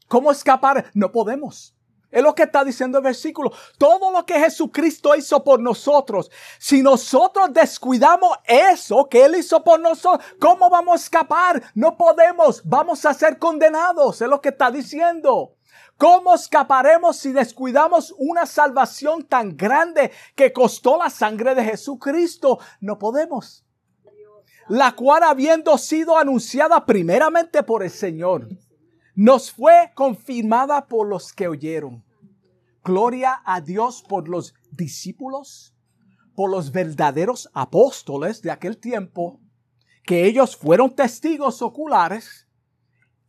¿Cómo 0.06 0.30
escapar? 0.30 0.92
No 0.94 1.10
podemos. 1.10 1.74
Es 2.08 2.22
lo 2.22 2.36
que 2.36 2.44
está 2.44 2.62
diciendo 2.62 2.98
el 2.98 3.04
versículo. 3.04 3.50
Todo 3.78 4.12
lo 4.12 4.24
que 4.24 4.38
Jesucristo 4.38 5.16
hizo 5.16 5.42
por 5.42 5.58
nosotros, 5.58 6.30
si 6.60 6.82
nosotros 6.82 7.52
descuidamos 7.52 8.38
eso 8.44 9.08
que 9.10 9.24
Él 9.24 9.34
hizo 9.34 9.64
por 9.64 9.80
nosotros, 9.80 10.24
¿cómo 10.38 10.70
vamos 10.70 11.00
a 11.00 11.02
escapar? 11.02 11.64
No 11.74 11.96
podemos, 11.96 12.62
vamos 12.64 13.04
a 13.04 13.12
ser 13.12 13.40
condenados. 13.40 14.22
Es 14.22 14.28
lo 14.28 14.40
que 14.40 14.50
está 14.50 14.70
diciendo. 14.70 15.56
¿Cómo 15.96 16.34
escaparemos 16.34 17.16
si 17.16 17.32
descuidamos 17.32 18.14
una 18.18 18.46
salvación 18.46 19.24
tan 19.24 19.56
grande 19.56 20.10
que 20.34 20.52
costó 20.52 20.96
la 20.96 21.10
sangre 21.10 21.54
de 21.54 21.64
Jesucristo? 21.64 22.58
No 22.80 22.98
podemos. 22.98 23.64
La 24.68 24.92
cual 24.92 25.24
habiendo 25.24 25.76
sido 25.78 26.16
anunciada 26.16 26.86
primeramente 26.86 27.62
por 27.62 27.82
el 27.82 27.90
Señor 27.90 28.48
nos 29.14 29.52
fue 29.52 29.92
confirmada 29.94 30.86
por 30.86 31.06
los 31.06 31.32
que 31.32 31.48
oyeron. 31.48 32.02
Gloria 32.82 33.42
a 33.44 33.60
Dios 33.60 34.02
por 34.08 34.28
los 34.28 34.54
discípulos, 34.70 35.74
por 36.34 36.50
los 36.50 36.72
verdaderos 36.72 37.50
apóstoles 37.52 38.40
de 38.40 38.50
aquel 38.50 38.78
tiempo, 38.78 39.38
que 40.04 40.24
ellos 40.24 40.56
fueron 40.56 40.94
testigos 40.94 41.60
oculares 41.60 42.48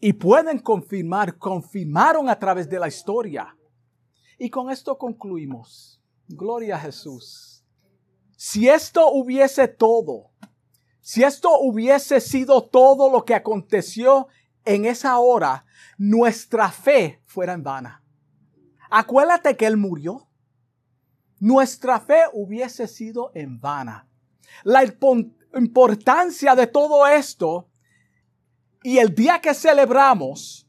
y 0.02 0.14
pueden 0.14 0.58
confirmar, 0.58 1.38
confirmaron 1.38 2.28
a 2.28 2.38
través 2.38 2.68
de 2.68 2.80
la 2.80 2.88
historia. 2.88 3.56
Y 4.40 4.50
con 4.50 4.72
esto 4.72 4.98
concluimos. 4.98 6.02
Gloria 6.28 6.76
a 6.76 6.80
Jesús. 6.80 7.64
Si 8.36 8.68
esto 8.68 9.12
hubiese 9.12 9.68
todo, 9.68 10.32
si 11.02 11.24
esto 11.24 11.60
hubiese 11.60 12.20
sido 12.20 12.64
todo 12.64 13.12
lo 13.12 13.24
que 13.24 13.36
aconteció 13.36 14.28
en 14.66 14.86
esa 14.86 15.20
hora, 15.20 15.66
nuestra 16.00 16.72
fe 16.72 17.22
fuera 17.26 17.54
en 17.54 17.62
vana. 17.62 18.04
Acuérdate 18.90 19.56
que 19.56 19.68
Él 19.68 19.78
murió. 19.78 20.28
Nuestra 21.40 22.00
fe 22.00 22.24
hubiese 22.34 22.88
sido 22.88 23.32
en 23.36 23.60
vana. 23.60 24.08
La 24.64 24.84
importancia 24.84 26.56
de 26.56 26.66
todo 26.66 27.06
esto 27.06 27.71
y 28.84 28.98
el 28.98 29.14
día 29.14 29.40
que 29.40 29.54
celebramos 29.54 30.68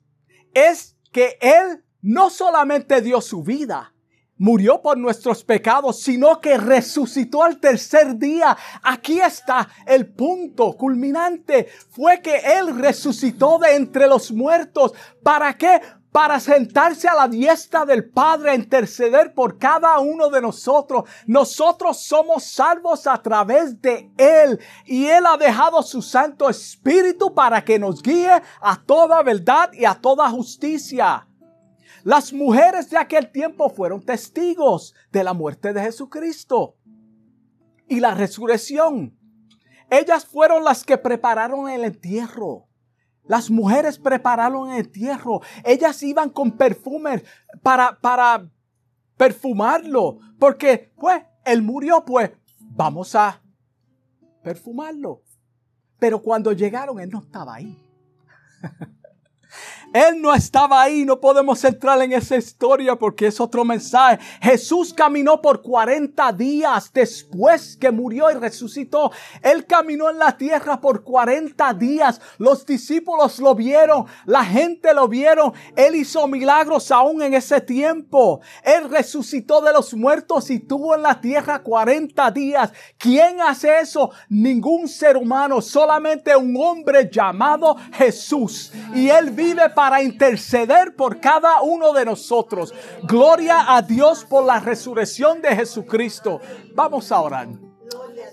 es 0.55 0.97
que 1.11 1.39
Él 1.41 1.85
no 2.01 2.31
solamente 2.31 3.01
dio 3.01 3.21
su 3.21 3.43
vida, 3.43 3.95
murió 4.37 4.83
por 4.83 4.99
nuestros 4.99 5.45
pecados, 5.45 6.01
sino 6.01 6.41
que 6.41 6.59
resucitó 6.59 7.45
al 7.45 7.61
tercer 7.61 8.19
día. 8.19 8.57
Aquí 8.83 9.21
está 9.21 9.69
el 9.87 10.13
punto 10.13 10.73
culminante. 10.77 11.69
Fue 11.91 12.21
que 12.21 12.37
Él 12.59 12.77
resucitó 12.77 13.59
de 13.59 13.77
entre 13.77 14.09
los 14.09 14.33
muertos. 14.33 14.95
¿Para 15.23 15.57
qué? 15.57 15.81
Para 16.13 16.39
sentarse 16.39 17.09
a 17.09 17.15
la 17.15 17.27
diestra 17.27 17.87
del 17.87 18.09
Padre 18.11 18.51
a 18.51 18.55
interceder 18.55 19.33
por 19.33 19.59
cada 19.59 19.99
uno 19.99 20.29
de 20.29 20.43
nosotros. 20.43 21.05
Nosotros 21.27 22.05
somos 22.05 22.45
salvos 22.45 23.07
a 23.07 23.21
través 23.23 23.81
de 23.81 24.13
Él. 24.19 24.61
Y 24.85 25.07
Él 25.07 25.25
ha 25.27 25.39
dejado 25.39 25.83
su 25.83 26.03
Santo 26.03 26.51
Espíritu 26.51 27.35
para 27.35 27.65
que 27.65 27.79
nos 27.79 28.03
guíe 28.03 28.43
a 28.61 28.83
toda 28.85 29.23
verdad 29.23 29.73
y 29.73 29.87
a 29.87 29.95
toda 29.95 30.29
justicia. 30.29 31.27
Las 32.05 32.33
mujeres 32.33 32.91
de 32.91 32.99
aquel 32.99 33.31
tiempo 33.31 33.71
fueron 33.71 34.05
testigos 34.05 34.95
de 35.13 35.25
la 35.25 35.33
muerte 35.33 35.73
de 35.73 35.83
Jesucristo 35.83 36.77
y 37.89 38.01
la 38.01 38.15
resurrección. 38.15 39.17
Ellas 39.89 40.27
fueron 40.27 40.65
las 40.65 40.85
que 40.85 40.99
prepararon 40.99 41.69
el 41.69 41.85
entierro. 41.85 42.69
Las 43.25 43.51
mujeres 43.51 43.99
prepararon 43.99 44.70
el 44.70 44.81
entierro. 44.81 45.41
Ellas 45.64 46.03
iban 46.03 46.31
con 46.31 46.53
perfumes 46.53 47.23
para, 47.62 47.99
para 48.01 48.49
perfumarlo. 49.16 50.18
Porque, 50.39 50.93
pues, 50.97 51.23
él 51.45 51.62
murió, 51.62 52.05
pues, 52.05 52.33
vamos 52.59 53.14
a 53.14 53.41
perfumarlo. 54.43 55.23
Pero 55.99 56.20
cuando 56.20 56.53
llegaron, 56.53 56.99
él 57.01 57.11
no 57.11 57.20
estaba 57.20 57.55
ahí. 57.55 57.79
Él 59.93 60.22
no 60.22 60.32
estaba 60.32 60.80
ahí, 60.80 61.05
no 61.05 61.20
podemos 61.20 61.62
entrar 61.64 62.01
en 62.01 62.12
esa 62.12 62.36
historia 62.36 62.97
porque 62.97 63.26
es 63.26 63.40
otro 63.40 63.62
mensaje. 63.62 64.18
Jesús 64.40 64.95
caminó 64.95 65.43
por 65.43 65.61
40 65.61 66.32
días 66.32 66.90
después 66.95 67.76
que 67.76 67.90
murió 67.90 68.30
y 68.30 68.34
resucitó. 68.34 69.11
Él 69.43 69.66
caminó 69.66 70.09
en 70.09 70.18
la 70.18 70.36
tierra 70.38 70.80
por 70.80 71.05
40 71.05 71.74
días. 71.74 72.20
Los 72.38 72.64
discípulos 72.64 73.38
lo 73.38 73.55
vieron, 73.55 74.07
la 74.24 74.45
gente 74.45 74.95
lo 74.95 75.09
vieron. 75.09 75.53
Él 75.76 75.95
hizo 75.97 76.26
milagros 76.26 76.90
aún 76.90 77.20
en 77.22 77.34
ese 77.34 77.61
tiempo. 77.61 78.40
Él 78.62 78.88
resucitó 78.88 79.61
de 79.61 79.74
los 79.74 79.93
muertos 79.93 80.49
y 80.49 80.59
tuvo 80.59 80.95
en 80.95 81.03
la 81.03 81.20
tierra 81.20 81.59
40 81.59 82.30
días. 82.30 82.72
¿Quién 82.97 83.43
hace 83.43 83.80
eso? 83.80 84.11
Ningún 84.30 84.88
ser 84.88 85.18
humano, 85.18 85.61
solamente 85.61 86.34
un 86.34 86.57
hombre 86.57 87.11
llamado 87.12 87.76
Jesús. 87.93 88.72
Y 88.95 89.11
él 89.11 89.30
vive 89.30 89.68
para 89.68 89.82
para 89.83 90.01
interceder 90.01 90.95
por 90.95 91.18
cada 91.18 91.61
uno 91.61 91.93
de 91.93 92.05
nosotros. 92.05 92.72
Gloria 93.03 93.74
a 93.74 93.83
Dios 93.83 94.24
por 94.24 94.45
la 94.45 94.61
resurrección 94.61 95.43
de 95.43 95.57
Jesucristo. 95.57 96.41
Vamos 96.72 97.11
a 97.11 97.20
orar. 97.20 97.49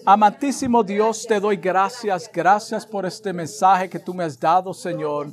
Amantísimo 0.05 0.83
Dios, 0.83 1.25
te 1.27 1.39
doy 1.39 1.57
gracias, 1.57 2.29
gracias 2.31 2.85
por 2.85 3.03
este 3.03 3.33
mensaje 3.33 3.89
que 3.89 3.97
tú 3.97 4.13
me 4.13 4.25
has 4.25 4.39
dado, 4.39 4.75
Señor, 4.75 5.31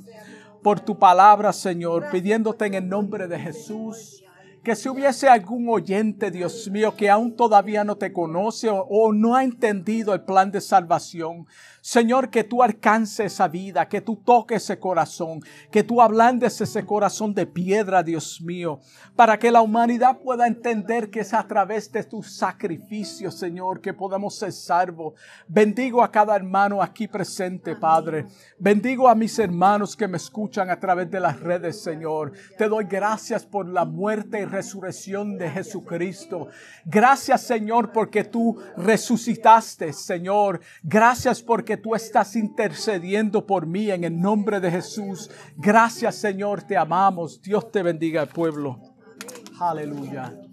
por 0.62 0.80
tu 0.80 0.98
palabra, 0.98 1.52
Señor, 1.52 2.06
pidiéndote 2.10 2.64
en 2.64 2.72
el 2.72 2.88
nombre 2.88 3.28
de 3.28 3.38
Jesús 3.38 4.22
que 4.66 4.74
si 4.74 4.88
hubiese 4.88 5.28
algún 5.28 5.68
oyente, 5.68 6.28
Dios 6.32 6.68
mío, 6.72 6.96
que 6.96 7.08
aún 7.08 7.36
todavía 7.36 7.84
no 7.84 7.94
te 7.94 8.12
conoce 8.12 8.68
o, 8.68 8.84
o 8.90 9.12
no 9.12 9.36
ha 9.36 9.44
entendido 9.44 10.12
el 10.12 10.22
plan 10.22 10.50
de 10.50 10.60
salvación, 10.60 11.46
Señor, 11.86 12.30
que 12.30 12.42
tú 12.42 12.64
alcances 12.64 13.34
esa 13.34 13.46
vida, 13.46 13.88
que 13.88 14.00
tú 14.00 14.16
toques 14.16 14.64
ese 14.64 14.76
corazón, 14.76 15.40
que 15.70 15.84
tú 15.84 16.02
ablandes 16.02 16.60
ese 16.60 16.84
corazón 16.84 17.32
de 17.32 17.46
piedra, 17.46 18.02
Dios 18.02 18.40
mío, 18.40 18.80
para 19.14 19.38
que 19.38 19.52
la 19.52 19.60
humanidad 19.60 20.18
pueda 20.18 20.48
entender 20.48 21.10
que 21.10 21.20
es 21.20 21.32
a 21.32 21.46
través 21.46 21.92
de 21.92 22.02
tu 22.02 22.24
sacrificio, 22.24 23.30
Señor, 23.30 23.80
que 23.80 23.94
podemos 23.94 24.36
ser 24.36 24.50
salvos. 24.50 25.14
Bendigo 25.46 26.02
a 26.02 26.10
cada 26.10 26.34
hermano 26.34 26.82
aquí 26.82 27.06
presente, 27.06 27.76
Padre. 27.76 28.26
Bendigo 28.58 29.08
a 29.08 29.14
mis 29.14 29.38
hermanos 29.38 29.94
que 29.94 30.08
me 30.08 30.16
escuchan 30.16 30.70
a 30.70 30.80
través 30.80 31.08
de 31.08 31.20
las 31.20 31.38
redes, 31.38 31.80
Señor. 31.80 32.32
Te 32.58 32.68
doy 32.68 32.86
gracias 32.86 33.46
por 33.46 33.64
la 33.68 33.84
muerte 33.84 34.40
y 34.40 34.44
resurrección 34.44 35.38
de 35.38 35.50
Jesucristo. 35.50 36.48
Gracias, 36.84 37.42
Señor, 37.42 37.92
porque 37.92 38.24
tú 38.24 38.60
resucitaste, 38.76 39.92
Señor. 39.92 40.60
Gracias 40.82 41.40
porque 41.40 41.75
tú 41.76 41.94
estás 41.94 42.36
intercediendo 42.36 43.46
por 43.46 43.66
mí 43.66 43.90
en 43.90 44.04
el 44.04 44.20
nombre 44.20 44.60
de 44.60 44.70
Jesús. 44.70 45.30
Gracias 45.56 46.16
Señor, 46.16 46.62
te 46.62 46.76
amamos. 46.76 47.40
Dios 47.42 47.70
te 47.70 47.82
bendiga 47.82 48.22
al 48.22 48.28
pueblo. 48.28 48.80
Aleluya. 49.58 50.45